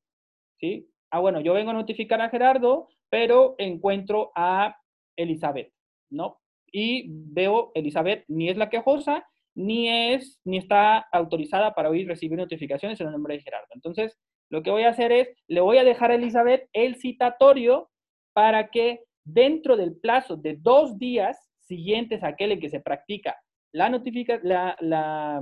¿sí? 0.60 0.90
Ah, 1.12 1.20
bueno, 1.20 1.42
yo 1.42 1.54
vengo 1.54 1.72
a 1.72 1.74
notificar 1.74 2.22
a 2.22 2.30
Gerardo, 2.30 2.88
pero 3.10 3.56
encuentro 3.58 4.32
a 4.36 4.78
Elizabeth, 5.18 5.74
¿no? 6.10 6.40
Y 6.72 7.06
veo 7.10 7.72
Elizabeth 7.76 8.24
ni 8.28 8.50
es 8.50 8.58
la 8.58 8.70
quejosa, 8.70 9.28
ni 9.56 9.90
es, 9.90 10.40
ni 10.44 10.58
está 10.58 11.00
autorizada 11.12 11.74
para 11.74 11.90
hoy 11.90 12.06
recibir 12.06 12.38
notificaciones 12.38 13.00
en 13.00 13.08
el 13.08 13.14
nombre 13.14 13.36
de 13.36 13.42
Gerardo. 13.42 13.68
Entonces, 13.72 14.18
lo 14.50 14.64
que 14.64 14.72
voy 14.72 14.84
a 14.84 14.90
hacer 14.90 15.12
es, 15.12 15.30
le 15.48 15.62
voy 15.62 15.78
a 15.78 15.84
dejar 15.84 16.12
a 16.12 16.16
Elizabeth 16.16 16.70
el 16.74 16.96
citatorio 16.96 17.90
para 18.36 18.68
que 18.68 19.06
dentro 19.24 19.78
del 19.78 19.96
plazo 19.96 20.36
de 20.36 20.58
dos 20.58 21.00
días 21.00 21.50
siguientes 21.62 22.22
a 22.22 22.28
aquel 22.28 22.52
en 22.52 22.60
que 22.60 22.70
se 22.70 22.82
practica 22.82 23.42
la 23.72 23.90
notifica, 23.90 24.42
la, 24.44 25.42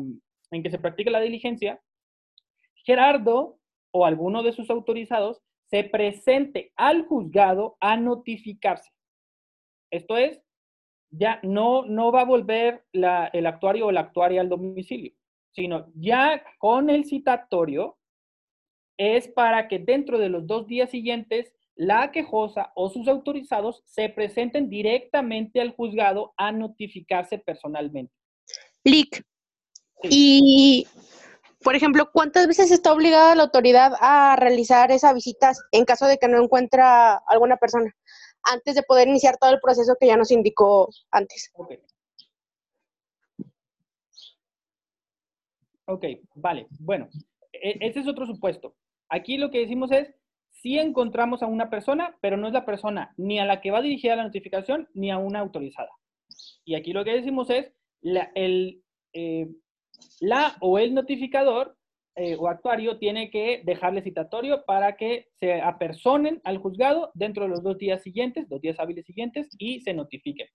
en 0.52 0.64
que 0.64 0.70
se 0.70 0.78
practica 0.78 1.10
la 1.10 1.20
diligencia, 1.20 1.82
Gerardo 2.86 3.58
o 3.92 4.06
alguno 4.06 4.44
de 4.44 4.52
sus 4.52 4.70
autorizados 4.70 5.42
se 5.72 5.84
presente 5.84 6.72
al 6.76 7.08
juzgado 7.08 7.78
a 7.80 7.98
notificarse. 7.98 8.92
Esto 9.92 10.16
es, 10.16 10.40
ya 11.10 11.40
no, 11.42 11.86
no 11.86 12.12
va 12.12 12.22
a 12.22 12.26
volver 12.26 12.86
el 12.92 13.48
actuario 13.48 13.88
o 13.88 13.92
la 13.92 14.02
actuaria 14.02 14.42
al 14.42 14.50
domicilio, 14.50 15.14
sino 15.52 15.88
ya 15.96 16.44
con 16.60 16.92
el 16.92 17.06
citatorio 17.06 17.98
es 18.98 19.28
para 19.28 19.68
que 19.68 19.80
dentro 19.80 20.20
de 20.20 20.30
los 20.30 20.46
dos 20.46 20.68
días 20.68 20.92
siguientes 20.92 21.52
la 21.76 22.12
quejosa 22.12 22.72
o 22.76 22.90
sus 22.90 23.08
autorizados 23.08 23.82
se 23.86 24.10
presenten 24.10 24.70
directamente 24.70 25.60
al 25.60 25.76
juzgado 25.76 26.34
a 26.38 26.52
notificarse 26.52 27.40
personalmente. 27.40 28.14
Lic. 28.84 29.24
Y, 30.04 30.86
por 31.64 31.76
ejemplo, 31.76 32.10
¿cuántas 32.12 32.48
veces 32.48 32.72
está 32.72 32.92
obligada 32.92 33.36
la 33.36 33.44
autoridad 33.44 33.94
a 34.00 34.36
realizar 34.36 34.92
esas 34.92 35.14
visitas 35.14 35.62
en 35.72 35.86
caso 35.86 36.06
de 36.06 36.18
que 36.18 36.28
no 36.28 36.44
encuentra 36.44 37.16
alguna 37.28 37.58
persona 37.58 37.92
antes 38.44 38.76
de 38.76 38.84
poder 38.84 39.08
iniciar 39.08 39.38
todo 39.38 39.52
el 39.52 39.62
proceso 39.62 39.96
que 40.00 40.08
ya 40.08 40.18
nos 40.18 40.32
indicó 40.32 40.90
antes? 41.10 41.50
Ok, 41.54 41.72
okay 45.86 46.22
vale. 46.36 46.68
Bueno, 46.80 47.08
e, 47.54 47.78
ese 47.80 48.02
es 48.02 48.08
otro 48.08 48.26
supuesto. 48.26 48.76
Aquí 49.08 49.38
lo 49.38 49.50
que 49.50 49.60
decimos 49.60 49.92
es, 49.92 50.14
si 50.64 50.80
encontramos 50.80 51.44
a 51.44 51.48
una 51.48 51.70
persona, 51.70 52.16
pero 52.22 52.38
no 52.38 52.48
es 52.48 52.54
la 52.54 52.64
persona 52.64 53.14
ni 53.18 53.38
a 53.38 53.44
la 53.44 53.60
que 53.60 53.70
va 53.70 53.82
dirigida 53.82 54.16
la 54.16 54.24
notificación 54.24 54.88
ni 54.94 55.12
a 55.12 55.18
una 55.18 55.40
autorizada. 55.40 55.90
Y 56.64 56.76
aquí 56.76 56.94
lo 56.94 57.04
que 57.04 57.12
decimos 57.12 57.50
es, 57.50 57.70
la, 58.00 58.32
el, 58.34 58.82
eh, 59.12 59.50
la 60.22 60.56
o 60.62 60.80
el 60.80 60.94
notificador 60.94 61.76
eh, 62.16 62.38
o 62.40 62.48
actuario 62.48 62.98
tiene 62.98 63.30
que 63.30 63.62
dejarle 63.66 64.04
citatorio 64.04 64.64
para 64.66 64.96
que 64.96 65.28
se 65.38 65.62
apersonen 65.62 66.40
al 66.46 66.60
juzgado 66.60 67.12
dentro 67.14 67.44
de 67.44 67.50
los 67.50 67.62
dos 67.62 67.78
días 67.78 68.02
siguientes, 68.02 68.48
dos 68.48 68.62
días 68.62 68.80
hábiles 68.80 69.06
siguientes, 69.06 69.50
y 69.58 69.82
se 69.82 69.94
notifiquen. 69.94 70.48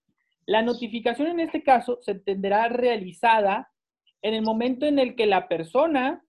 La 0.47 0.62
notificación 0.62 1.29
en 1.29 1.40
este 1.40 1.62
caso 1.62 1.99
se 2.01 2.14
tendrá 2.14 2.71
realizada 2.71 3.71
en 4.23 4.33
el 4.33 4.40
momento 4.40 4.87
en 4.87 4.99
el 4.99 5.14
que 5.16 5.27
la 5.27 5.49
persona 5.49 6.25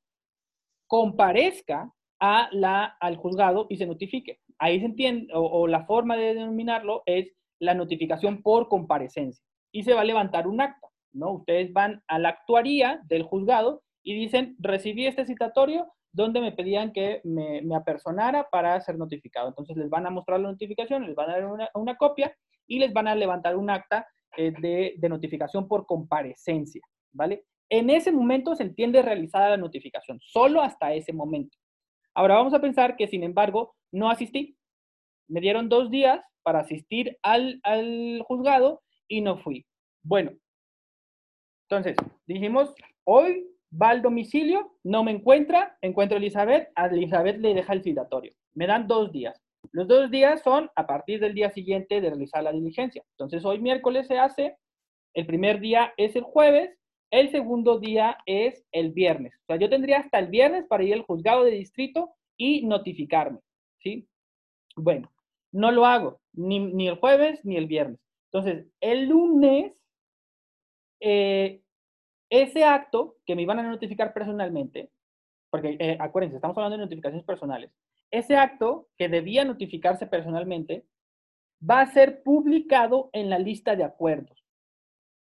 comparezca 0.86 1.94
a 2.20 2.50
la, 2.52 2.98
al 3.00 3.18
juzgado 3.18 3.68
y 3.70 3.78
se 3.78 3.86
notifique. 3.86 4.40
Ahí 4.58 4.80
se 4.80 4.86
entiende, 4.88 5.28
o, 5.34 5.68
la 5.68 5.86
forma 5.86 6.18
de 6.18 6.34
denominarlo 6.34 7.04
es 7.06 7.32
la 7.60 7.74
notificación 7.74 8.42
por 8.42 8.68
comparecencia. 8.68 9.44
Y 9.72 9.84
se 9.84 9.94
va 9.94 10.02
a 10.02 10.06
levantar 10.06 10.48
un 10.48 10.62
acta, 10.62 10.90
¿no? 11.14 11.32
Ustedes 11.32 11.72
van 11.72 12.04
a 12.08 12.20
la 12.20 12.30
actuaría 12.30 13.02
del 13.06 13.24
juzgado 13.24 13.84
y 14.04 14.16
dicen, 14.16 14.56
recibí 14.60 15.06
este 15.06 15.26
citatorio 15.26 15.88
donde 16.12 16.42
me 16.42 16.52
pedían 16.52 16.92
que 16.92 17.22
me, 17.24 17.62
apersonara 17.76 18.48
para 18.50 18.80
ser 18.82 18.98
notificado. 18.98 19.50
Entonces 19.50 19.78
les 19.78 19.90
van 19.90 20.08
a 20.08 20.10
mostrar 20.10 20.40
la 20.40 20.50
notificación, 20.50 21.06
les 21.06 21.16
van 21.16 21.30
a 21.30 21.34
dar 21.34 21.70
una, 21.76 21.96
copia 21.96 22.36
y 22.68 22.80
les 22.80 22.92
van 22.92 23.08
a 23.08 23.16
levantar 23.16 23.56
un 23.56 23.70
acta 23.70 24.08
eh, 24.36 24.52
de, 24.60 24.96
de 24.98 25.10
notificación 25.10 25.68
por 25.68 25.86
comparecencia, 25.86 26.82
¿vale? 27.14 27.46
En 27.70 27.92
ese 27.92 28.12
momento 28.12 28.56
se 28.56 28.64
entiende 28.64 29.04
realizada 29.04 29.52
la 29.52 29.58
notificación, 29.58 30.20
solo 30.22 30.62
hasta 30.62 30.94
ese 30.94 31.14
momento. 31.14 31.56
Ahora 32.14 32.36
vamos 32.36 32.54
a 32.54 32.62
pensar 32.62 32.96
que, 32.96 33.08
sin 33.08 33.24
embargo, 33.24 33.76
no 33.92 34.10
asistí. 34.10 34.58
Me 35.28 35.42
dieron 35.42 35.70
dos 35.70 35.90
días 35.90 36.22
para 36.44 36.60
asistir 36.60 37.18
al, 37.22 37.62
juzgado 38.24 38.82
y 39.08 39.22
no 39.22 39.38
fui. 39.38 39.66
Bueno, 40.04 40.32
entonces 41.70 41.96
dijimos, 42.26 42.74
hoy 43.04 43.46
va 43.72 43.90
al 43.90 44.02
domicilio, 44.02 44.76
no 44.84 45.04
me 45.04 45.12
encuentra, 45.12 45.78
encuentro 45.82 46.18
a 46.18 46.20
Elizabeth, 46.20 46.70
a 46.76 46.88
Elizabeth 46.88 47.38
le 47.38 47.54
deja 47.54 47.74
el 47.74 47.84
citatorio. 47.84 48.34
Me 48.54 48.66
dan 48.66 48.88
dos 48.88 49.12
días. 49.12 49.40
Los 49.72 49.88
dos 49.88 50.10
días 50.10 50.42
son 50.42 50.70
a 50.76 50.88
partir 50.88 51.20
del 51.20 51.36
día 51.36 51.52
siguiente 51.52 52.02
de 52.02 52.10
realizar 52.10 52.44
la 52.44 52.52
diligencia. 52.52 53.04
Entonces 53.12 53.46
hoy 53.46 53.60
miércoles 53.60 54.08
se 54.08 54.18
hace, 54.18 54.58
el 55.14 55.26
primer 55.26 55.60
día 55.60 55.94
es 55.98 56.16
el 56.16 56.24
jueves 56.24 56.72
el 57.12 57.32
segundo 57.32 57.80
día 57.80 58.18
es 58.26 58.66
el 58.72 58.92
viernes. 58.92 59.34
O 59.44 59.46
sea, 59.48 59.56
yo 59.58 59.70
tendría 59.70 60.00
hasta 60.00 60.20
el 60.20 60.28
viernes 60.28 60.66
para 60.68 60.84
ir 60.84 60.94
al 60.94 61.04
juzgado 61.04 61.44
de 61.44 61.52
distrito 61.52 62.16
y 62.38 62.66
notificarme, 62.66 63.40
¿sí? 63.80 64.08
Bueno, 64.76 65.12
no 65.52 65.72
lo 65.72 65.86
hago, 65.86 66.22
ni, 66.34 66.88
el 66.88 66.96
jueves 66.96 67.44
ni 67.44 67.58
el 67.58 67.68
viernes. 67.68 68.00
Entonces, 68.32 68.68
el 68.80 69.08
lunes, 69.08 69.74
eh, 71.00 71.62
ese 72.30 72.64
acto 72.64 73.18
que 73.26 73.36
me 73.36 73.42
iban 73.42 73.60
a 73.60 73.64
notificar 73.64 74.14
personalmente, 74.14 74.92
porque 75.50 75.78
eh, 75.80 75.98
acuérdense, 76.00 76.36
estamos 76.36 76.56
hablando 76.58 76.78
de 76.78 76.84
notificaciones 76.84 77.26
personales, 77.26 77.72
ese 78.12 78.36
acto 78.36 78.88
que 78.98 79.10
debía 79.10 79.46
notificarse 79.46 80.08
personalmente 80.08 80.86
va 81.68 81.82
a 81.82 81.92
ser 81.92 82.24
publicado 82.24 83.10
en 83.14 83.30
la 83.30 83.40
lista 83.40 83.76
de 83.76 83.84
acuerdos, 83.84 84.46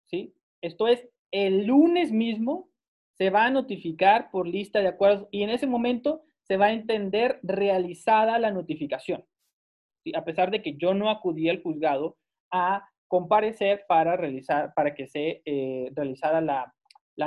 ¿sí? 0.06 0.34
Esto 0.62 0.88
es, 0.88 1.08
el 1.34 1.66
lunes 1.66 2.12
mismo 2.12 2.70
se 3.18 3.32
va 3.32 3.46
a 3.46 3.50
notificar 3.50 4.30
por 4.32 4.48
lista 4.48 4.80
de 4.80 4.88
acuerdos 4.88 5.28
y 5.32 5.42
en 5.42 5.50
ese 5.50 5.68
momento 5.68 6.22
se 6.44 6.58
va 6.58 6.68
a 6.68 6.74
entender 6.74 7.40
realizada 7.42 8.38
la 8.38 8.52
notificación. 8.52 9.26
A 10.16 10.24
pesar 10.24 10.52
de 10.52 10.62
que 10.62 10.78
yo 10.78 10.94
no 10.94 11.10
acudí 11.10 11.50
al 11.50 11.62
juzgado 11.62 12.18
a 12.52 12.88
comparecer 13.08 13.86
para, 13.88 14.16
realizar, 14.16 14.74
para 14.76 14.94
que 14.94 15.08
se 15.08 15.42
eh, 15.46 15.90
realizara 15.96 16.40
la, 16.40 16.72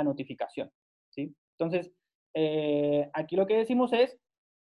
notificación. 0.03 0.71
¿sí? 1.09 1.33
Entonces, 1.57 1.91
eh, 2.33 3.09
aquí 3.13 3.35
lo 3.35 3.47
que 3.47 3.57
decimos 3.57 3.91
es, 3.93 4.17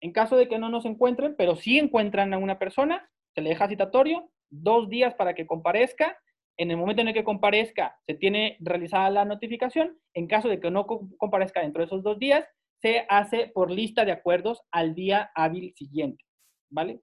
en 0.02 0.12
caso 0.12 0.36
de 0.36 0.48
que 0.48 0.58
no 0.58 0.68
nos 0.68 0.84
encuentren, 0.84 1.34
pero 1.36 1.56
sí 1.56 1.78
encuentran 1.78 2.34
a 2.34 2.38
una 2.38 2.58
persona, 2.58 3.08
se 3.34 3.42
le 3.42 3.50
deja 3.50 3.68
citatorio, 3.68 4.30
dos 4.50 4.88
días 4.88 5.14
para 5.14 5.34
que 5.34 5.46
comparezca 5.46 6.18
en 6.56 6.70
el 6.70 6.76
momento 6.76 7.02
en 7.02 7.08
el 7.08 7.14
que 7.14 7.24
comparezca, 7.24 7.98
se 8.06 8.14
tiene 8.14 8.56
realizada 8.60 9.10
la 9.10 9.24
notificación. 9.24 9.98
En 10.14 10.26
caso 10.26 10.48
de 10.48 10.60
que 10.60 10.70
no 10.70 10.86
comparezca 10.86 11.62
dentro 11.62 11.80
de 11.80 11.86
esos 11.86 12.02
dos 12.02 12.18
días, 12.18 12.44
se 12.80 13.06
hace 13.08 13.48
por 13.48 13.70
lista 13.70 14.04
de 14.04 14.12
acuerdos 14.12 14.62
al 14.70 14.94
día 14.94 15.30
hábil 15.34 15.74
siguiente, 15.76 16.24
¿vale? 16.70 17.00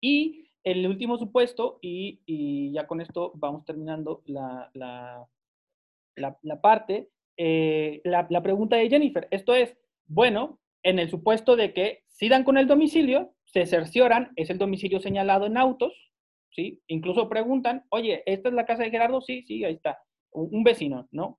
Y 0.00 0.48
el 0.64 0.86
último 0.86 1.18
supuesto, 1.18 1.78
y, 1.80 2.72
ya 2.72 2.86
con 2.86 3.00
esto 3.00 3.32
vamos 3.34 3.64
terminando 3.64 4.22
la, 4.26 4.70
la, 4.74 6.60
parte, 6.60 7.08
eh, 7.36 8.00
la, 8.04 8.42
pregunta 8.42 8.76
de 8.76 8.88
Jennifer. 8.88 9.26
Esto 9.30 9.54
es, 9.54 9.76
bueno, 10.06 10.60
en 10.82 10.98
el 10.98 11.10
supuesto 11.10 11.56
de 11.56 11.72
que 11.72 12.04
si 12.08 12.28
dan 12.28 12.44
con 12.44 12.58
el 12.58 12.66
domicilio, 12.66 13.34
se 13.44 13.66
cercioran, 13.66 14.32
es 14.36 14.50
el 14.50 14.58
domicilio 14.58 15.00
señalado 15.00 15.46
en 15.46 15.56
autos, 15.56 16.07
¿sí? 16.50 16.80
Incluso 16.86 17.28
preguntan, 17.28 17.84
oye, 17.90 18.22
¿esta 18.26 18.48
es 18.48 18.54
la 18.54 18.66
casa 18.66 18.82
de 18.82 18.90
Gerardo? 18.90 19.20
Sí, 19.20 19.42
sí, 19.46 19.64
ahí 19.64 19.74
está. 19.74 19.98
Un, 20.32 20.62
vecino, 20.62 21.08
¿no? 21.10 21.38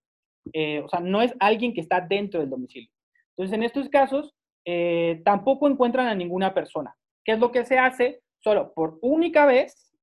Eh, 0.53 0.81
o 0.81 0.89
sea, 0.89 0.99
no 0.99 1.21
es 1.21 1.33
alguien 1.39 1.73
que 1.73 1.81
está 1.81 2.01
dentro 2.01 2.39
del 2.39 2.49
domicilio. 2.49 2.89
Entonces, 3.29 3.55
en 3.55 3.63
estos 3.63 3.89
casos, 3.89 4.33
eh, 4.65 5.21
tampoco 5.23 5.67
encuentran 5.67 6.07
a 6.07 6.15
ninguna 6.15 6.53
persona. 6.53 6.95
¿Qué 7.23 7.33
es 7.33 7.39
lo 7.39 7.51
que 7.51 7.65
se 7.65 7.77
hace? 7.77 8.21
Solo 8.39 8.73
por 8.73 8.97
única 9.01 9.45
vez, 9.45 9.93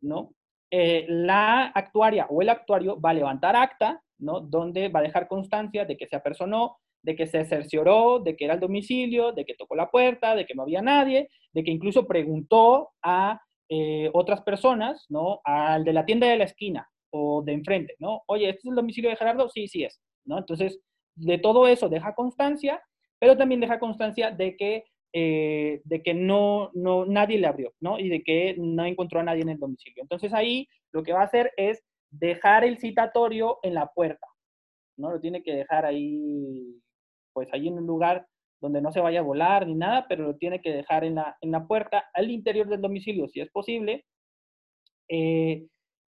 ¿no? 0.00 0.34
Eh, 0.70 1.04
la 1.08 1.66
actuaria 1.66 2.26
o 2.30 2.42
el 2.42 2.48
actuario 2.48 3.00
va 3.00 3.10
a 3.10 3.14
levantar 3.14 3.56
acta, 3.56 4.02
¿no? 4.18 4.40
Donde 4.40 4.88
va 4.88 5.00
a 5.00 5.02
dejar 5.02 5.26
constancia 5.26 5.84
de 5.84 5.96
que 5.96 6.06
se 6.06 6.16
apersonó, 6.16 6.76
de 7.02 7.16
que 7.16 7.26
se 7.26 7.44
cercioró, 7.44 8.20
de 8.20 8.36
que 8.36 8.44
era 8.44 8.54
el 8.54 8.60
domicilio, 8.60 9.32
de 9.32 9.44
que 9.44 9.54
tocó 9.54 9.74
la 9.74 9.90
puerta, 9.90 10.34
de 10.34 10.46
que 10.46 10.54
no 10.54 10.62
había 10.62 10.82
nadie, 10.82 11.28
de 11.52 11.64
que 11.64 11.70
incluso 11.70 12.06
preguntó 12.06 12.90
a 13.02 13.40
eh, 13.72 14.10
otras 14.14 14.42
personas, 14.42 15.06
¿no? 15.08 15.40
Al 15.44 15.84
de 15.84 15.92
la 15.92 16.04
tienda 16.04 16.26
de 16.26 16.36
la 16.36 16.44
esquina 16.44 16.90
o 17.10 17.40
de 17.42 17.52
enfrente, 17.52 17.94
¿no? 18.00 18.22
Oye, 18.26 18.48
¿este 18.48 18.62
es 18.64 18.66
el 18.66 18.74
domicilio 18.74 19.10
de 19.10 19.16
Gerardo? 19.16 19.48
Sí, 19.48 19.68
sí 19.68 19.84
es, 19.84 20.00
¿no? 20.24 20.38
Entonces, 20.38 20.80
de 21.14 21.38
todo 21.38 21.68
eso 21.68 21.88
deja 21.88 22.14
constancia, 22.16 22.82
pero 23.20 23.36
también 23.36 23.60
deja 23.60 23.78
constancia 23.78 24.32
de 24.32 24.56
que, 24.56 24.86
eh, 25.12 25.82
de 25.84 26.02
que 26.02 26.14
no, 26.14 26.72
no, 26.74 27.06
nadie 27.06 27.38
le 27.38 27.46
abrió, 27.46 27.72
¿no? 27.78 28.00
Y 28.00 28.08
de 28.08 28.24
que 28.24 28.56
no 28.58 28.84
encontró 28.84 29.20
a 29.20 29.22
nadie 29.22 29.42
en 29.42 29.50
el 29.50 29.58
domicilio. 29.58 30.02
Entonces 30.02 30.34
ahí 30.34 30.68
lo 30.90 31.04
que 31.04 31.12
va 31.12 31.20
a 31.20 31.26
hacer 31.26 31.52
es 31.56 31.80
dejar 32.10 32.64
el 32.64 32.78
citatorio 32.78 33.60
en 33.62 33.74
la 33.74 33.86
puerta, 33.94 34.26
¿no? 34.96 35.12
Lo 35.12 35.20
tiene 35.20 35.44
que 35.44 35.54
dejar 35.54 35.86
ahí, 35.86 36.76
pues 37.32 37.48
ahí 37.52 37.68
en 37.68 37.74
un 37.74 37.86
lugar 37.86 38.26
donde 38.60 38.80
no 38.82 38.92
se 38.92 39.00
vaya 39.00 39.20
a 39.20 39.24
volar 39.24 39.66
ni 39.66 39.74
nada, 39.74 40.06
pero 40.08 40.24
lo 40.24 40.36
tiene 40.36 40.60
que 40.60 40.72
dejar 40.72 41.04
en 41.04 41.16
la, 41.16 41.36
en 41.40 41.50
la 41.50 41.66
puerta, 41.66 42.10
al 42.14 42.30
interior 42.30 42.68
del 42.68 42.80
domicilio, 42.80 43.28
si 43.28 43.40
es 43.40 43.50
posible, 43.50 44.04
eh, 45.08 45.66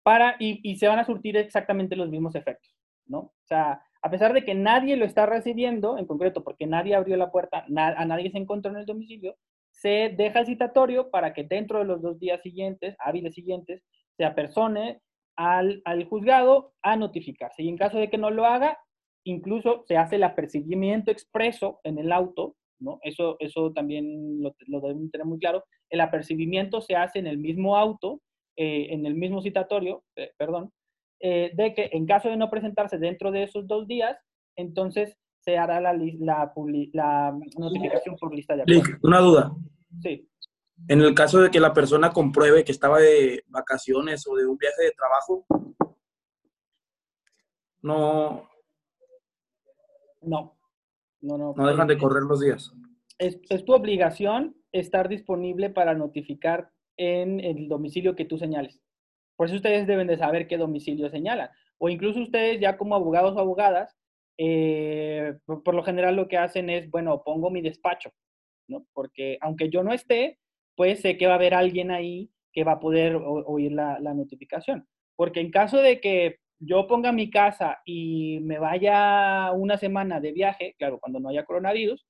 para, 0.03 0.37
y, 0.39 0.61
y, 0.69 0.77
se 0.77 0.89
van 0.89 0.99
a 0.99 1.05
surtir 1.05 1.37
exactamente 1.37 1.97
los 1.97 2.11
mismos 2.11 2.35
efectos, 2.35 2.75
¿no? 3.07 3.19
O 3.19 3.47
sea, 3.47 3.81
a 4.03 4.11
pesar 4.11 4.33
de 4.33 4.45
que 4.45 4.55
nadie 4.55 4.97
lo 4.97 5.05
está 5.05 5.27
recibiendo, 5.27 5.97
en 5.97 6.07
concreto, 6.07 6.43
porque 6.43 6.67
nadie 6.67 6.97
abrió 6.97 7.17
la 7.17 7.31
puerta, 7.31 7.65
a 7.65 8.05
nadie 8.05 8.33
se 8.33 8.39
encontró 8.39 8.73
en 8.73 8.79
el 8.79 8.87
domicilio, 8.87 9.37
se 9.71 10.13
deja 10.17 10.41
el 10.41 10.47
citatorio 10.47 11.11
para 11.11 11.33
que 11.33 11.45
dentro 11.45 11.79
de 11.79 11.85
los 11.85 12.03
dos 12.03 12.19
días 12.19 12.43
siguientes, 12.43 12.97
hábiles 12.99 13.35
siguientes, 13.35 13.83
se 14.17 14.25
apersone 14.25 15.01
al, 15.37 15.83
al 15.85 16.05
juzgado 16.05 16.75
a 16.83 16.97
notificarse. 16.97 17.63
Y 17.63 17.69
en 17.69 17.79
caso 17.79 17.99
de 17.99 18.11
que 18.11 18.19
no 18.19 18.31
lo 18.31 18.45
haga, 18.45 18.77
incluso 19.25 19.85
se 19.87 19.97
hace 19.97 20.17
el 20.17 20.25
apercibimiento 20.25 21.11
expreso 21.11 21.81
en 21.85 21.99
el 21.99 22.13
auto, 22.13 22.57
¿no? 22.81 22.99
Eso, 23.03 23.37
eso 23.39 23.73
también 23.73 24.43
lo, 24.43 24.55
lo 24.67 24.81
deben 24.81 25.11
tener 25.11 25.27
muy 25.27 25.39
claro. 25.39 25.65
El 25.91 26.01
apercibimiento 26.01 26.81
se 26.81 26.97
hace 26.97 27.19
en 27.19 27.27
el 27.27 27.39
mismo 27.39 27.77
auto, 27.77 28.21
eh, 28.57 28.89
en 28.91 29.07
el 29.07 29.15
mismo 29.15 29.41
citatorio, 29.43 30.05
eh, 30.17 30.33
perdón, 30.37 30.73
eh, 31.21 31.53
de 31.55 31.75
que 31.75 31.91
en 31.93 32.07
caso 32.07 32.29
de 32.29 32.37
no 32.37 32.51
presentarse 32.51 32.99
dentro 32.99 33.31
de 33.31 33.45
esos 33.45 33.67
dos 33.67 33.87
días, 33.87 34.19
entonces 34.57 35.17
se 35.41 35.57
hará 35.57 35.81
la, 35.81 35.93
la, 35.93 36.53
la 36.93 37.39
notificación 37.59 38.17
por 38.17 38.35
lista 38.35 38.57
de 38.57 38.63
acuerdo. 38.63 38.99
Una 39.03 39.21
duda. 39.21 39.53
Sí. 40.03 40.29
En 40.89 41.01
el 41.01 41.15
caso 41.15 41.41
de 41.41 41.51
que 41.51 41.61
la 41.61 41.73
persona 41.73 42.11
compruebe 42.11 42.65
que 42.65 42.73
estaba 42.73 42.99
de 42.99 43.45
vacaciones 43.47 44.27
o 44.27 44.35
de 44.35 44.47
un 44.47 44.57
viaje 44.57 44.83
de 44.83 44.93
trabajo, 44.93 45.47
no, 47.83 48.49
no, 50.23 50.57
no, 51.21 51.39
no. 51.39 51.55
No 51.57 51.67
dejan 51.67 51.89
de 51.89 51.99
correr 51.99 52.23
los 52.23 52.41
días. 52.41 52.73
Es, 53.19 53.39
es, 53.49 53.65
tu 53.65 53.75
obligación 53.75 54.57
estar 54.73 55.09
disponible 55.09 55.71
para 55.71 55.95
notificar 55.95 56.71
en 56.97 57.41
el 57.41 57.69
domicilio 57.69 58.17
que 58.17 58.25
tú 58.25 58.39
señales. 58.39 58.81
Por 59.37 59.47
eso 59.47 59.57
ustedes 59.57 59.87
deben 59.87 60.07
de 60.07 60.19
saber 60.19 60.47
qué 60.47 60.57
domicilio 60.57 61.09
señalan. 61.11 61.51
O 61.79 61.89
incluso 61.89 62.21
ustedes 62.21 62.61
ya 62.61 62.77
como 62.77 62.95
abogados 62.95 63.37
o 63.37 63.41
abogadas, 63.41 63.97
eh, 64.39 65.35
por, 65.45 65.63
por, 65.63 65.75
lo 65.75 65.83
general 65.83 66.17
lo 66.17 66.29
que 66.29 66.39
hacen 66.39 66.71
es, 66.71 66.91
bueno, 66.91 67.23
pongo 67.25 67.51
mi 67.51 67.61
despacho, 67.61 68.11
¿no? 68.69 68.87
Porque 68.93 69.39
aunque 69.41 69.69
yo 69.69 69.83
no 69.83 69.93
esté, 69.93 70.39
pues 70.77 71.01
sé 71.01 71.17
que 71.17 71.27
va 71.27 71.33
a 71.33 71.37
haber 71.37 71.55
alguien 71.55 71.91
ahí 71.91 72.31
que 72.53 72.65
va 72.65 72.73
a 72.73 72.81
poder 72.81 73.17
oír 73.17 73.73
la, 73.73 73.99
la 74.01 74.15
notificación. 74.15 74.87
Porque 75.17 75.41
en 75.41 75.51
caso 75.51 75.79
de 75.79 76.01
que 76.01 76.39
yo 76.65 76.87
ponga 76.87 77.13
mi 77.13 77.29
casa 77.31 77.81
y 77.85 78.39
me 78.43 78.59
vaya 78.59 79.51
una 79.53 79.77
semana 79.77 80.21
de 80.21 80.33
viaje, 80.33 80.75
claro, 80.79 80.99
cuando 81.01 81.19
no 81.19 81.29
haya 81.29 81.45
coronavirus, 81.45 82.07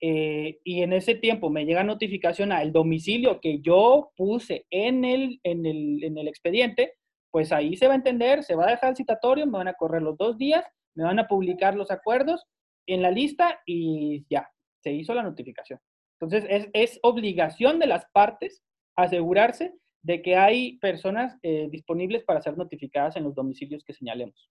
eh, 0.00 0.58
y 0.64 0.82
en 0.82 0.92
ese 0.92 1.14
tiempo 1.14 1.48
me 1.48 1.64
llega 1.64 1.82
notificación 1.82 2.52
al 2.52 2.72
domicilio 2.72 3.40
que 3.40 3.60
yo 3.60 4.10
puse 4.16 4.66
en 4.70 5.04
el, 5.04 5.40
en, 5.42 5.64
el, 5.64 6.04
en 6.04 6.18
el 6.18 6.28
expediente, 6.28 6.94
pues 7.30 7.50
ahí 7.52 7.76
se 7.76 7.86
va 7.86 7.94
a 7.94 7.96
entender, 7.96 8.42
se 8.44 8.54
va 8.54 8.66
a 8.66 8.70
dejar 8.70 8.90
el 8.90 8.96
citatorio, 8.96 9.46
me 9.46 9.58
van 9.58 9.68
a 9.68 9.74
correr 9.74 10.02
los 10.02 10.18
dos 10.18 10.36
días, 10.36 10.64
me 10.94 11.04
van 11.04 11.18
a 11.18 11.26
publicar 11.26 11.74
los 11.74 11.90
acuerdos 11.90 12.44
en 12.86 13.00
la 13.00 13.10
lista 13.10 13.60
y 13.64 14.26
ya, 14.28 14.50
se 14.82 14.92
hizo 14.92 15.14
la 15.14 15.22
notificación. 15.22 15.80
Entonces, 16.20 16.46
es, 16.50 16.68
es 16.74 17.00
obligación 17.02 17.78
de 17.78 17.86
las 17.86 18.04
partes 18.12 18.62
asegurarse 18.96 19.72
de 20.04 20.20
que 20.20 20.36
hay 20.36 20.76
personas 20.78 21.36
eh, 21.42 21.66
disponibles 21.70 22.24
para 22.24 22.42
ser 22.42 22.56
notificadas 22.58 23.16
en 23.16 23.24
los 23.24 23.34
domicilios 23.34 23.82
que 23.84 23.94
señalemos. 23.94 24.50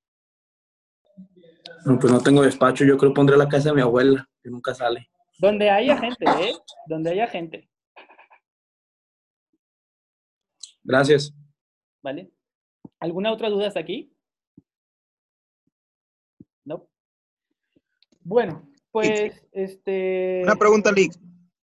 No, 1.86 2.00
pues 2.00 2.12
no 2.12 2.20
tengo 2.22 2.42
despacho, 2.42 2.84
yo 2.84 2.98
creo 2.98 3.12
que 3.12 3.16
pondré 3.16 3.38
la 3.38 3.48
casa 3.48 3.70
de 3.70 3.76
mi 3.76 3.82
abuela, 3.82 4.28
que 4.42 4.50
nunca 4.50 4.74
sale. 4.74 5.08
Donde 5.38 5.70
haya 5.70 5.96
gente, 5.98 6.26
¿eh? 6.26 6.54
Donde 6.88 7.12
haya 7.12 7.28
gente. 7.28 7.70
Gracias. 10.84 11.32
¿Vale? 12.02 12.32
¿Alguna 13.00 13.32
otra 13.32 13.50
duda 13.50 13.68
hasta 13.68 13.80
aquí? 13.80 14.12
No. 16.66 16.89
Bueno, 18.22 18.68
pues, 18.92 19.46
este... 19.52 20.42
Una 20.44 20.56
pregunta, 20.56 20.92
Lick. 20.92 21.13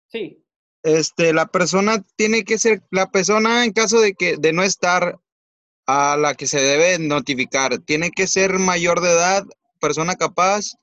Sí 0.07 0.45
este, 0.83 1.33
la 1.33 1.47
persona 1.47 2.05
tiene 2.17 2.45
que 2.45 2.59
ser, 2.59 2.83
la 2.91 3.11
persona 3.11 3.65
en 3.65 3.73
caso 3.73 4.01
de 4.01 4.15
que, 4.15 4.37
de 4.37 4.53
no 4.53 4.63
estar 4.63 5.19
a 5.87 6.17
la 6.17 6.35
que 6.35 6.47
se 6.47 6.61
debe 6.61 6.99
notificar, 6.99 7.79
tiene 7.79 8.11
que 8.11 8.27
ser 8.27 8.59
mayor 8.59 9.01
de 9.01 9.11
edad, 9.11 9.45
persona 9.81 10.15
capaz, 10.15 10.75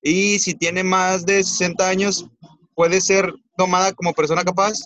y 0.00 0.38
si 0.38 0.54
tiene 0.54 0.84
más 0.84 1.26
de 1.26 1.42
60 1.42 1.88
años, 1.88 2.28
puede 2.74 3.00
ser 3.00 3.32
tomada 3.56 3.92
como 3.92 4.12
persona 4.12 4.42
capaz. 4.44 4.80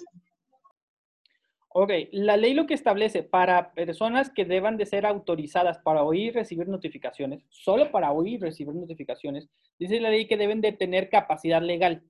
Ok, 1.78 1.92
la 2.12 2.38
ley 2.38 2.54
lo 2.54 2.66
que 2.66 2.72
establece 2.72 3.22
para 3.22 3.74
personas 3.74 4.30
que 4.30 4.46
deban 4.46 4.78
de 4.78 4.86
ser 4.86 5.04
autorizadas 5.04 5.76
para 5.78 6.02
oír 6.02 6.28
y 6.28 6.30
recibir 6.30 6.68
notificaciones, 6.68 7.44
solo 7.50 7.90
para 7.92 8.12
oír 8.12 8.34
y 8.34 8.38
recibir 8.38 8.74
notificaciones, 8.74 9.48
dice 9.78 10.00
la 10.00 10.08
ley 10.08 10.26
que 10.26 10.38
deben 10.38 10.62
de 10.62 10.72
tener 10.72 11.10
capacidad 11.10 11.60
legal. 11.60 12.02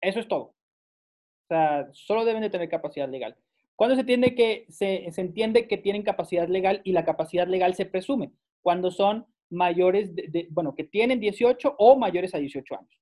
Eso 0.00 0.18
es 0.18 0.26
todo. 0.26 0.54
Sea, 1.50 1.88
solo 1.92 2.24
deben 2.24 2.42
de 2.42 2.50
tener 2.50 2.68
capacidad 2.68 3.08
legal. 3.08 3.36
¿Cuándo 3.74 3.96
se, 3.96 4.04
tiene 4.04 4.36
que, 4.36 4.66
se, 4.68 5.10
se, 5.10 5.20
entiende 5.20 5.66
que 5.66 5.78
tienen 5.78 6.04
capacidad 6.04 6.46
legal 6.46 6.80
y 6.84 6.92
la 6.92 7.04
capacidad 7.04 7.48
legal 7.48 7.74
se 7.74 7.86
presume? 7.86 8.30
Cuando 8.62 8.92
son 8.92 9.26
mayores, 9.50 10.14
de, 10.14 10.46
bueno, 10.50 10.76
que 10.76 10.84
tienen 10.84 11.18
18 11.18 11.74
o 11.76 11.96
mayores 11.96 12.36
a 12.36 12.38
18 12.38 12.72
años. 12.76 13.00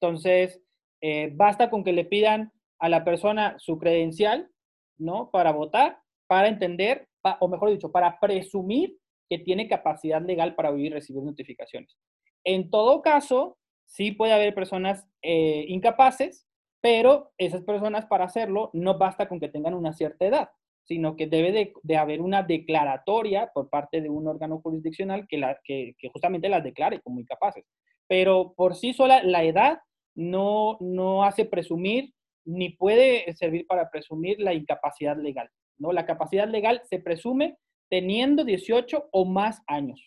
Entonces, 0.00 0.60
eh, 1.00 1.30
basta 1.32 1.70
con 1.70 1.84
que 1.84 1.92
le 1.92 2.04
pidan 2.04 2.52
a 2.80 2.88
la 2.88 3.04
persona 3.04 3.54
su 3.60 3.78
credencial, 3.78 4.50
¿no? 4.98 5.30
Para 5.30 5.52
votar, 5.52 6.00
para 6.26 6.48
entender, 6.48 7.06
o 7.38 7.46
mejor 7.46 7.70
dicho, 7.70 7.92
para 7.92 8.18
presumir 8.18 8.98
que 9.30 9.38
tiene 9.38 9.68
capacidad 9.68 10.20
legal 10.20 10.56
para 10.56 10.72
oír 10.72 10.86
y 10.86 10.94
recibir 10.94 11.22
notificaciones. 11.22 11.96
En 12.42 12.70
todo 12.70 13.02
caso, 13.02 13.56
sí 13.86 14.10
puede 14.10 14.32
haber 14.32 14.52
personas 14.52 15.06
eh, 15.22 15.64
incapaces 15.68 16.47
pero 16.80 17.32
esas 17.38 17.62
personas 17.62 18.06
para 18.06 18.24
hacerlo 18.24 18.70
no 18.72 18.98
basta 18.98 19.28
con 19.28 19.40
que 19.40 19.48
tengan 19.48 19.74
una 19.74 19.92
cierta 19.92 20.26
edad, 20.26 20.50
sino 20.84 21.16
que 21.16 21.26
debe 21.26 21.52
de, 21.52 21.72
de 21.82 21.96
haber 21.96 22.20
una 22.20 22.42
declaratoria 22.42 23.50
por 23.52 23.68
parte 23.68 24.00
de 24.00 24.08
un 24.08 24.26
órgano 24.26 24.60
jurisdiccional 24.60 25.26
que, 25.28 25.38
la, 25.38 25.58
que, 25.64 25.94
que, 25.98 26.08
justamente 26.08 26.48
las 26.48 26.64
declare 26.64 27.00
como 27.00 27.20
incapaces. 27.20 27.64
Pero 28.06 28.54
por 28.56 28.74
sí 28.74 28.94
sola 28.94 29.22
la 29.22 29.44
edad 29.44 29.80
no, 30.14 30.78
no 30.80 31.24
hace 31.24 31.44
presumir 31.44 32.14
ni 32.44 32.70
puede 32.70 33.32
servir 33.34 33.66
para 33.66 33.90
presumir 33.90 34.40
la 34.40 34.54
incapacidad 34.54 35.16
legal. 35.16 35.50
¿no? 35.76 35.92
La 35.92 36.06
capacidad 36.06 36.48
legal 36.48 36.80
se 36.88 36.98
presume 36.98 37.58
teniendo 37.90 38.44
18 38.44 39.08
o 39.12 39.24
más 39.24 39.62
años. 39.66 40.00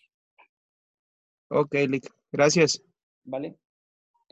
Ok, 1.48 1.76
gracias. 2.32 2.82
¿Vale? 3.24 3.56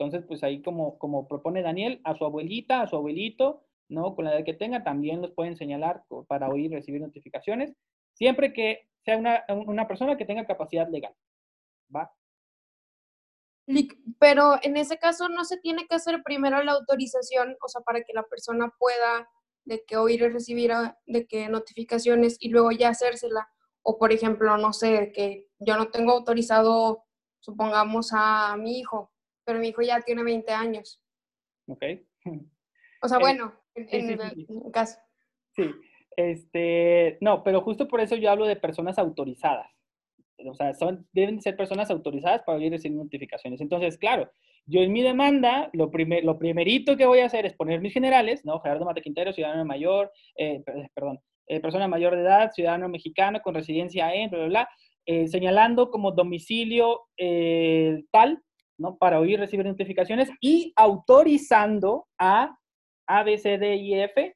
Entonces, 0.03 0.27
pues 0.27 0.43
ahí 0.43 0.63
como, 0.63 0.97
como 0.97 1.27
propone 1.27 1.61
Daniel, 1.61 2.01
a 2.03 2.15
su 2.15 2.25
abuelita, 2.25 2.81
a 2.81 2.87
su 2.87 2.95
abuelito, 2.95 3.63
¿no? 3.87 4.15
Con 4.15 4.25
la 4.25 4.33
edad 4.33 4.43
que 4.43 4.55
tenga, 4.55 4.83
también 4.83 5.21
los 5.21 5.31
pueden 5.31 5.55
señalar 5.55 6.03
para 6.27 6.49
oír, 6.49 6.71
recibir 6.71 7.01
notificaciones, 7.01 7.75
siempre 8.13 8.51
que 8.51 8.89
sea 9.05 9.17
una, 9.17 9.43
una 9.67 9.87
persona 9.87 10.17
que 10.17 10.25
tenga 10.25 10.45
capacidad 10.45 10.89
legal. 10.89 11.13
¿Va? 11.95 12.11
Pero 14.19 14.55
en 14.63 14.75
ese 14.75 14.97
caso 14.97 15.29
no 15.29 15.45
se 15.45 15.57
tiene 15.57 15.85
que 15.87 15.95
hacer 15.95 16.23
primero 16.23 16.63
la 16.63 16.71
autorización, 16.71 17.55
o 17.63 17.67
sea, 17.67 17.81
para 17.81 18.01
que 18.01 18.13
la 18.13 18.23
persona 18.23 18.73
pueda 18.79 19.29
de 19.65 19.85
que 19.85 19.97
oír 19.97 20.21
y 20.21 20.29
recibir 20.29 20.71
de 21.05 21.27
que 21.27 21.47
notificaciones 21.47 22.37
y 22.39 22.49
luego 22.49 22.71
ya 22.71 22.89
hacérsela. 22.89 23.47
O 23.83 23.99
por 23.99 24.11
ejemplo, 24.11 24.57
no 24.57 24.73
sé, 24.73 25.11
que 25.13 25.47
yo 25.59 25.77
no 25.77 25.89
tengo 25.89 26.13
autorizado, 26.13 27.03
supongamos, 27.39 28.11
a 28.13 28.57
mi 28.57 28.79
hijo, 28.79 29.10
pero 29.51 29.59
mi 29.59 29.67
hijo 29.67 29.81
ya 29.81 29.99
tiene 29.99 30.23
20 30.23 30.49
años. 30.53 31.03
Ok. 31.67 31.83
O 33.01 33.07
sea, 33.09 33.17
bueno, 33.19 33.53
en, 33.75 33.89
sí, 33.89 33.97
en, 33.97 34.07
sí, 34.07 34.45
sí. 34.47 34.61
el 34.65 34.71
caso. 34.71 34.97
Sí, 35.53 35.69
este, 36.15 37.17
no, 37.19 37.43
pero 37.43 37.59
justo 37.59 37.89
por 37.89 37.99
eso 37.99 38.15
yo 38.15 38.31
hablo 38.31 38.45
de 38.45 38.55
personas 38.55 38.97
autorizadas. 38.97 39.69
O 40.45 40.55
sea, 40.55 40.73
son, 40.73 41.05
deben 41.11 41.41
ser 41.41 41.57
personas 41.57 41.91
autorizadas 41.91 42.43
para 42.43 42.57
oír 42.57 42.71
recibir 42.71 42.97
notificaciones. 42.97 43.59
Entonces, 43.59 43.97
claro, 43.97 44.31
yo 44.65 44.79
en 44.79 44.93
mi 44.93 45.01
demanda, 45.01 45.69
lo, 45.73 45.91
primer, 45.91 46.23
lo 46.23 46.39
primerito 46.39 46.95
que 46.95 47.05
voy 47.05 47.19
a 47.19 47.25
hacer 47.25 47.45
es 47.45 47.53
poner 47.53 47.81
mis 47.81 47.93
generales, 47.93 48.45
¿no? 48.45 48.61
Gerardo 48.61 48.85
Mate 48.85 49.01
Quintero, 49.01 49.33
ciudadano 49.33 49.65
mayor, 49.65 50.13
eh, 50.37 50.63
perdón, 50.95 51.19
eh, 51.47 51.59
persona 51.59 51.89
mayor 51.89 52.15
de 52.15 52.21
edad, 52.21 52.51
ciudadano 52.53 52.87
mexicano 52.87 53.41
con 53.41 53.53
residencia 53.53 54.13
en, 54.15 54.29
bla, 54.29 54.39
bla, 54.39 54.47
bla, 54.47 54.69
eh, 55.05 55.27
señalando 55.27 55.89
como 55.89 56.11
domicilio 56.11 57.01
eh, 57.17 58.03
tal, 58.11 58.41
Para 58.99 59.19
oír 59.19 59.39
recibir 59.39 59.65
notificaciones 59.65 60.29
y 60.39 60.73
autorizando 60.75 62.07
a 62.17 62.57
A, 63.07 63.23
B, 63.23 63.37
C, 63.37 63.57
D 63.57 63.75
y 63.75 63.95
F 63.95 64.35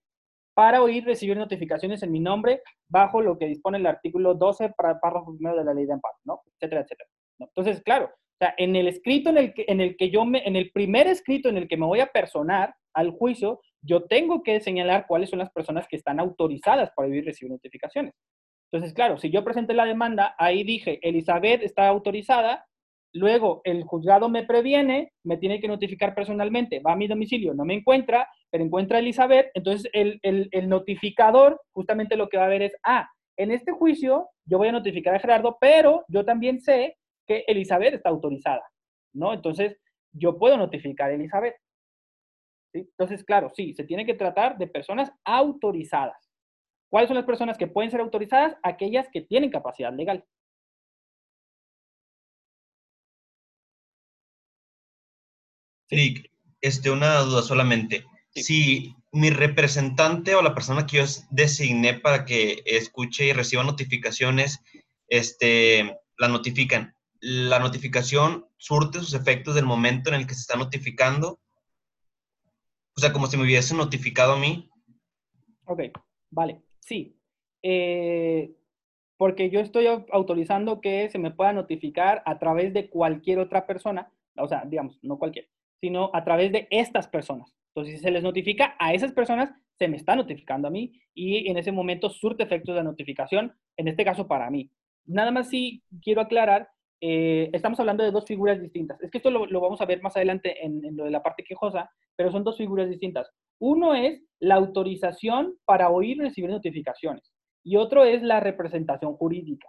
para 0.56 0.82
oír 0.82 1.04
recibir 1.06 1.38
notificaciones 1.38 2.02
en 2.02 2.12
mi 2.12 2.20
nombre 2.20 2.62
bajo 2.88 3.22
lo 3.22 3.38
que 3.38 3.48
dispone 3.48 3.78
el 3.78 3.86
artículo 3.86 4.34
12 4.34 4.70
para 4.78 5.00
párrafo 5.00 5.36
primero 5.36 5.58
de 5.58 5.66
la 5.66 5.74
ley 5.74 5.86
de 5.86 5.94
amparo, 5.94 6.16
¿no? 6.24 6.42
Etcétera, 6.54 6.82
etcétera. 6.82 7.10
¿no? 7.40 7.48
Entonces, 7.48 7.84
claro, 7.84 8.10
en 8.58 8.76
el 8.76 8.88
escrito 8.88 9.30
en 9.30 9.38
el 9.38 9.54
que, 9.54 9.66
en 9.68 9.82
el 9.82 9.98
que 9.98 10.10
yo 10.10 10.26
me, 10.26 10.48
en 10.48 10.56
el 10.56 10.72
primer 10.72 11.08
escrito 11.08 11.50
en 11.50 11.58
el 11.58 11.68
que 11.68 11.78
me 11.78 11.86
voy 11.86 12.00
a 12.00 12.08
personar 12.08 12.74
al 12.94 13.12
juicio, 13.12 13.60
yo 13.82 14.06
tengo 14.06 14.44
que 14.44 14.60
señalar 14.62 15.06
cuáles 15.08 15.30
son 15.30 15.40
las 15.40 15.52
personas 15.52 15.88
que 15.88 15.98
están 15.98 16.20
autorizadas 16.20 16.92
para 16.96 17.10
oír 17.10 17.26
recibir 17.26 17.52
notificaciones. 17.52 18.14
Entonces, 18.72 18.94
claro, 18.94 19.18
si 19.18 19.30
yo 19.30 19.44
presenté 19.44 19.74
la 19.74 19.86
demanda, 19.86 20.36
ahí 20.38 20.64
dije, 20.64 21.00
Elizabeth 21.02 21.62
está 21.64 21.88
autorizada, 21.88 22.66
luego 23.16 23.62
el 23.64 23.84
juzgado 23.86 24.28
me 24.28 24.44
previene, 24.44 25.14
me 25.24 25.38
tiene 25.38 25.62
que 25.62 25.70
notificar 25.70 26.14
personalmente, 26.14 26.82
va 26.82 26.94
a 26.94 26.98
mi 26.98 27.08
domicilio, 27.08 27.54
no 27.54 27.64
me 27.64 27.74
encuentra, 27.74 28.28
pero 28.52 28.64
encuentra 28.64 28.98
a 28.98 29.00
Elizabeth, 29.00 29.52
entonces 29.54 29.90
el, 29.94 30.20
notificador 30.68 31.62
justamente 31.72 32.18
lo 32.18 32.28
que 32.28 32.38
va 32.38 32.46
a 32.46 32.50
ver 32.50 32.64
es, 32.64 32.76
ah, 32.84 33.08
en 33.38 33.52
este 33.52 33.72
juicio 33.72 34.28
yo 34.46 34.58
voy 34.58 34.68
a 34.68 34.74
notificar 34.74 35.16
a 35.16 35.20
Gerardo, 35.20 35.58
pero 35.60 36.04
yo 36.10 36.26
también 36.26 36.60
sé 36.60 36.98
que 37.26 37.46
Elizabeth 37.48 37.94
está 37.94 38.10
autorizada, 38.10 38.64
¿no? 39.14 39.34
Entonces, 39.34 39.78
yo 40.14 40.38
puedo 40.38 40.58
notificar 40.58 41.10
a 41.10 41.16
Elizabeth. 41.16 41.56
Entonces, 42.74 43.24
claro, 43.24 43.50
sí, 43.54 43.74
se 43.74 43.86
tiene 43.86 44.06
que 44.06 44.14
tratar 44.14 44.58
de 44.58 44.68
personas 44.68 45.12
autorizadas. 45.24 46.30
¿Cuáles 46.90 47.08
son 47.08 47.16
las 47.16 47.26
personas 47.26 47.58
que 47.58 47.68
pueden 47.68 47.92
ser 47.92 48.02
autorizadas? 48.02 48.56
Aquellas 48.62 49.08
que 49.12 49.22
tienen 49.22 49.50
capacidad 49.50 49.94
legal. 49.94 50.24
Eric, 55.90 56.32
este, 56.62 56.90
una 56.92 57.20
duda 57.20 57.42
solamente. 57.42 58.06
Sí. 58.32 58.44
Si 58.44 58.96
mi 59.12 59.30
representante 59.30 60.36
o 60.36 60.42
la 60.42 60.54
persona 60.54 60.86
que 60.86 60.98
yo 60.98 61.04
designé 61.32 61.94
para 61.94 62.26
que 62.26 62.62
escuche 62.66 63.26
y 63.28 63.34
reciba 63.34 63.64
notificaciones, 63.64 64.60
este, 65.08 65.98
la 66.18 66.28
notifican, 66.28 66.96
la 67.20 67.60
notificación 67.60 68.46
surte 68.58 69.00
sus 69.00 69.14
efectos 69.14 69.56
del 69.56 69.66
momento 69.66 70.10
en 70.10 70.16
el 70.16 70.28
que 70.28 70.34
se 70.34 70.42
está 70.42 70.58
notificando. 70.58 71.40
O 72.98 73.00
sea, 73.02 73.14
como 73.14 73.28
si 73.28 73.38
me 73.38 73.44
hubiese 73.44 73.74
notificado 73.76 74.34
a 74.34 74.40
mí. 74.40 74.70
Ok, 75.66 75.82
vale, 76.30 76.62
sí. 76.80 77.18
Eh, 77.62 78.56
porque 79.18 79.50
yo 79.50 79.60
estoy 79.60 79.86
au- 79.86 80.06
autorizando 80.12 80.82
que 80.82 81.10
se 81.10 81.20
me 81.20 81.32
pueda 81.32 81.54
notificar 81.54 82.22
a 82.26 82.38
través 82.38 82.74
de 82.74 82.90
cualquier 82.90 83.40
otra 83.40 83.66
persona, 83.66 84.12
o 84.38 84.48
sea, 84.48 84.64
digamos, 84.66 85.00
no 85.02 85.18
cualquier, 85.18 85.50
sino 85.86 86.10
a 86.14 86.24
través 86.24 86.52
de 86.52 86.68
estas 86.72 87.08
personas. 87.08 87.56
Entonces, 87.70 87.98
si 87.98 88.02
se 88.02 88.10
les 88.10 88.24
notifica 88.24 88.76
a 88.80 88.96
esas 88.96 89.12
personas, 89.12 89.52
se 89.78 89.88
me 89.88 89.98
está 89.98 90.16
notificando 90.16 90.68
a 90.68 90.72
mí 90.72 91.00
y 91.14 91.48
en 91.48 91.58
ese 91.58 91.72
momento 91.72 92.10
surte 92.10 92.42
efectos 92.42 92.76
de 92.76 92.84
notificación, 92.84 93.54
en 93.78 93.88
este 93.88 94.04
caso 94.04 94.28
para 94.28 94.50
mí. 94.50 94.72
Nada 95.06 95.30
más 95.30 95.48
sí 95.48 95.84
quiero 96.02 96.22
aclarar, 96.22 96.70
eh, 97.02 97.52
estamos 97.54 97.80
hablando 97.80 98.04
de 98.04 98.10
dos 98.10 98.26
figuras 98.26 98.60
distintas. 98.60 99.00
Es 99.00 99.12
que 99.12 99.20
esto 99.20 99.30
lo, 99.30 99.46
lo 99.46 99.62
vamos 99.62 99.80
a 99.80 99.86
ver 99.86 100.02
más 100.02 100.16
adelante 100.16 100.66
en, 100.66 100.84
en 100.84 100.98
lo 100.98 101.04
de 101.04 101.12
la 101.12 101.22
parte 101.22 101.44
quejosa, 101.44 101.88
pero 102.16 102.32
son 102.32 102.44
dos 102.44 102.58
figuras 102.58 102.90
distintas. 102.90 103.30
Uno 103.60 103.94
es 103.94 104.24
la 104.40 104.56
autorización 104.56 105.56
para 105.66 105.92
oír 105.92 106.18
y 106.18 106.22
recibir 106.22 106.50
notificaciones 106.50 107.32
y 107.64 107.76
otro 107.76 108.06
es 108.06 108.24
la 108.24 108.40
representación 108.40 109.14
jurídica. 109.14 109.68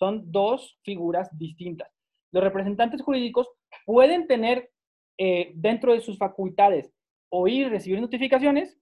Son 0.00 0.32
dos 0.32 0.80
figuras 0.82 1.28
distintas. 1.38 1.88
Los 2.32 2.42
representantes 2.42 3.00
jurídicos 3.00 3.48
pueden 3.86 4.26
tener 4.26 4.71
eh, 5.18 5.52
dentro 5.54 5.92
de 5.92 6.00
sus 6.00 6.18
facultades 6.18 6.92
oír 7.30 7.66
y 7.66 7.70
recibir 7.70 8.00
notificaciones, 8.00 8.78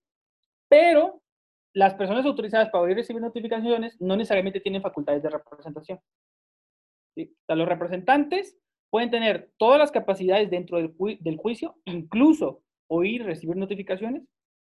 pero 0.68 1.22
las 1.74 1.94
personas 1.94 2.26
autorizadas 2.26 2.68
para 2.70 2.82
oír 2.82 2.92
y 2.92 3.00
recibir 3.00 3.22
notificaciones 3.22 4.00
no 4.00 4.16
necesariamente 4.16 4.60
tienen 4.60 4.82
facultades 4.82 5.22
de 5.22 5.30
representación. 5.30 6.00
¿sí? 7.14 7.32
O 7.32 7.44
sea, 7.46 7.56
los 7.56 7.68
representantes 7.68 8.58
pueden 8.90 9.10
tener 9.10 9.52
todas 9.56 9.78
las 9.78 9.92
capacidades 9.92 10.50
dentro 10.50 10.78
del, 10.78 10.96
ju- 10.96 11.18
del 11.20 11.36
juicio, 11.36 11.76
incluso 11.84 12.62
oír 12.88 13.20
y 13.20 13.24
recibir 13.24 13.56
notificaciones, 13.56 14.24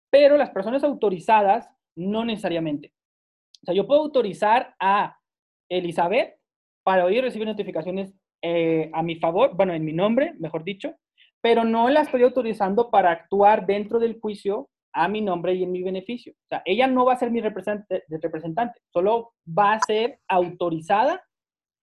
pero 0.10 0.38
las 0.38 0.52
personas 0.52 0.86
autorizadas 0.86 1.70
no 1.98 2.24
necesariamente. 2.24 2.94
O 3.62 3.66
sea, 3.66 3.76
yo 3.76 3.88
puedo 3.88 4.02
autorizar 4.02 4.74
a 4.80 5.20
Elizabeth 5.70 6.38
para 6.86 7.04
oír 7.04 7.18
y 7.18 7.22
recibir 7.22 7.48
notificaciones 7.48 8.14
eh, 8.42 8.90
a 8.94 9.04
mi 9.04 9.16
favor, 9.16 9.54
bueno, 9.56 9.74
en 9.74 9.84
mi 9.84 9.92
nombre, 9.92 10.34
mejor 10.40 10.64
dicho, 10.64 10.96
pero 11.46 11.64
no 11.64 11.90
la 11.90 12.02
estoy 12.02 12.24
autorizando 12.24 12.90
para 12.90 13.12
actuar 13.12 13.68
dentro 13.68 14.00
del 14.00 14.20
juicio 14.20 14.68
a 14.92 15.08
mi 15.08 15.22
nombre 15.22 15.54
y 15.54 15.62
en 15.62 15.72
mi 15.72 15.84
beneficio. 15.84 16.34
O 16.34 16.48
sea, 16.50 16.64
ella 16.66 16.88
no 16.88 17.06
va 17.06 17.14
a 17.14 17.18
ser 17.18 17.30
mi 17.30 17.40
representante, 17.40 18.82
solo 18.92 19.34
va 19.48 19.74
a 19.74 19.80
ser 19.82 20.18
autorizada 20.28 21.24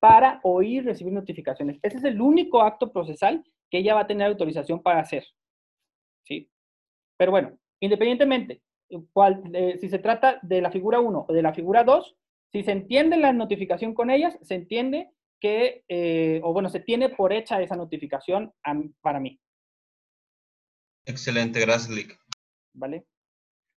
para 0.00 0.40
oír 0.42 0.84
recibir 0.84 1.12
notificaciones. 1.12 1.78
Ese 1.80 1.98
es 1.98 2.02
el 2.02 2.20
único 2.20 2.60
acto 2.60 2.90
procesal 2.90 3.44
que 3.70 3.78
ella 3.78 3.94
va 3.94 4.00
a 4.00 4.06
tener 4.08 4.26
autorización 4.26 4.82
para 4.82 4.98
hacer. 4.98 5.24
¿Sí? 6.24 6.50
Pero 7.16 7.30
bueno, 7.30 7.56
independientemente, 7.78 8.62
cual, 9.12 9.44
eh, 9.54 9.78
si 9.78 9.88
se 9.88 10.00
trata 10.00 10.40
de 10.42 10.60
la 10.60 10.72
figura 10.72 10.98
1 10.98 11.26
o 11.28 11.32
de 11.32 11.42
la 11.42 11.54
figura 11.54 11.84
2, 11.84 12.16
si 12.50 12.64
se 12.64 12.72
entiende 12.72 13.16
la 13.16 13.32
notificación 13.32 13.94
con 13.94 14.10
ellas, 14.10 14.36
se 14.42 14.56
entiende 14.56 15.12
que, 15.40 15.84
eh, 15.88 16.40
o 16.42 16.52
bueno, 16.52 16.68
se 16.68 16.80
tiene 16.80 17.10
por 17.10 17.32
hecha 17.32 17.62
esa 17.62 17.76
notificación 17.76 18.52
para 19.02 19.20
mí, 19.20 19.38
Excelente, 21.06 21.60
gracias, 21.60 21.90
Lick. 21.90 22.18
¿vale? 22.74 23.04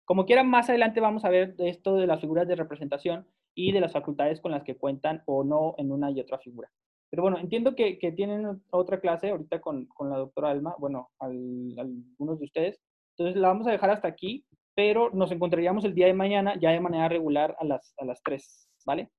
Como 0.05 0.25
quieran, 0.25 0.49
más 0.49 0.69
adelante 0.69 0.99
vamos 1.01 1.25
a 1.25 1.29
ver 1.29 1.55
esto 1.57 1.95
de 1.95 2.07
las 2.07 2.21
figuras 2.21 2.47
de 2.47 2.55
representación 2.55 3.27
y 3.55 3.71
de 3.71 3.79
las 3.79 3.93
facultades 3.93 4.39
con 4.39 4.51
las 4.51 4.63
que 4.63 4.77
cuentan 4.77 5.23
o 5.25 5.43
no 5.43 5.73
en 5.77 5.91
una 5.91 6.11
y 6.11 6.19
otra 6.19 6.37
figura. 6.37 6.69
Pero 7.09 7.23
bueno, 7.23 7.37
entiendo 7.39 7.75
que, 7.75 7.97
que 7.97 8.11
tienen 8.11 8.61
otra 8.71 8.99
clase 8.99 9.29
ahorita 9.31 9.61
con, 9.61 9.85
con 9.87 10.09
la 10.09 10.17
doctora 10.17 10.49
Alma, 10.51 10.75
bueno, 10.77 11.09
al- 11.19 11.73
algunos 11.77 12.39
de 12.39 12.45
ustedes. 12.45 12.79
Entonces 13.17 13.39
la 13.41 13.47
vamos 13.47 13.65
a 13.67 13.71
dejar 13.71 13.89
hasta 13.89 14.07
aquí, 14.07 14.45
pero 14.75 15.09
nos 15.11 15.31
encontraríamos 15.31 15.85
el 15.85 15.95
día 15.95 16.07
de 16.07 16.13
mañana 16.13 16.53
ya 16.59 16.71
de 16.71 16.81
manera 16.81 17.07
regular 17.09 17.55
a 17.59 17.65
las, 17.65 17.93
a 17.97 18.05
las 18.05 18.21
3, 18.21 18.69
¿vale? 18.85 19.09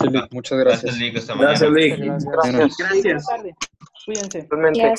Sí, 0.00 0.08
Lick, 0.08 0.32
muchas 0.32 0.58
gracias. 0.58 0.82
Gracias, 0.82 0.98
Lick. 1.00 1.16
Hasta 1.18 1.34
mañana. 1.34 1.50
Gracias, 1.50 1.70
Lick. 1.70 1.98
Gracias. 2.78 3.02
Buenas 3.04 3.26
tardes. 3.26 3.54
Cuídense. 4.06 4.42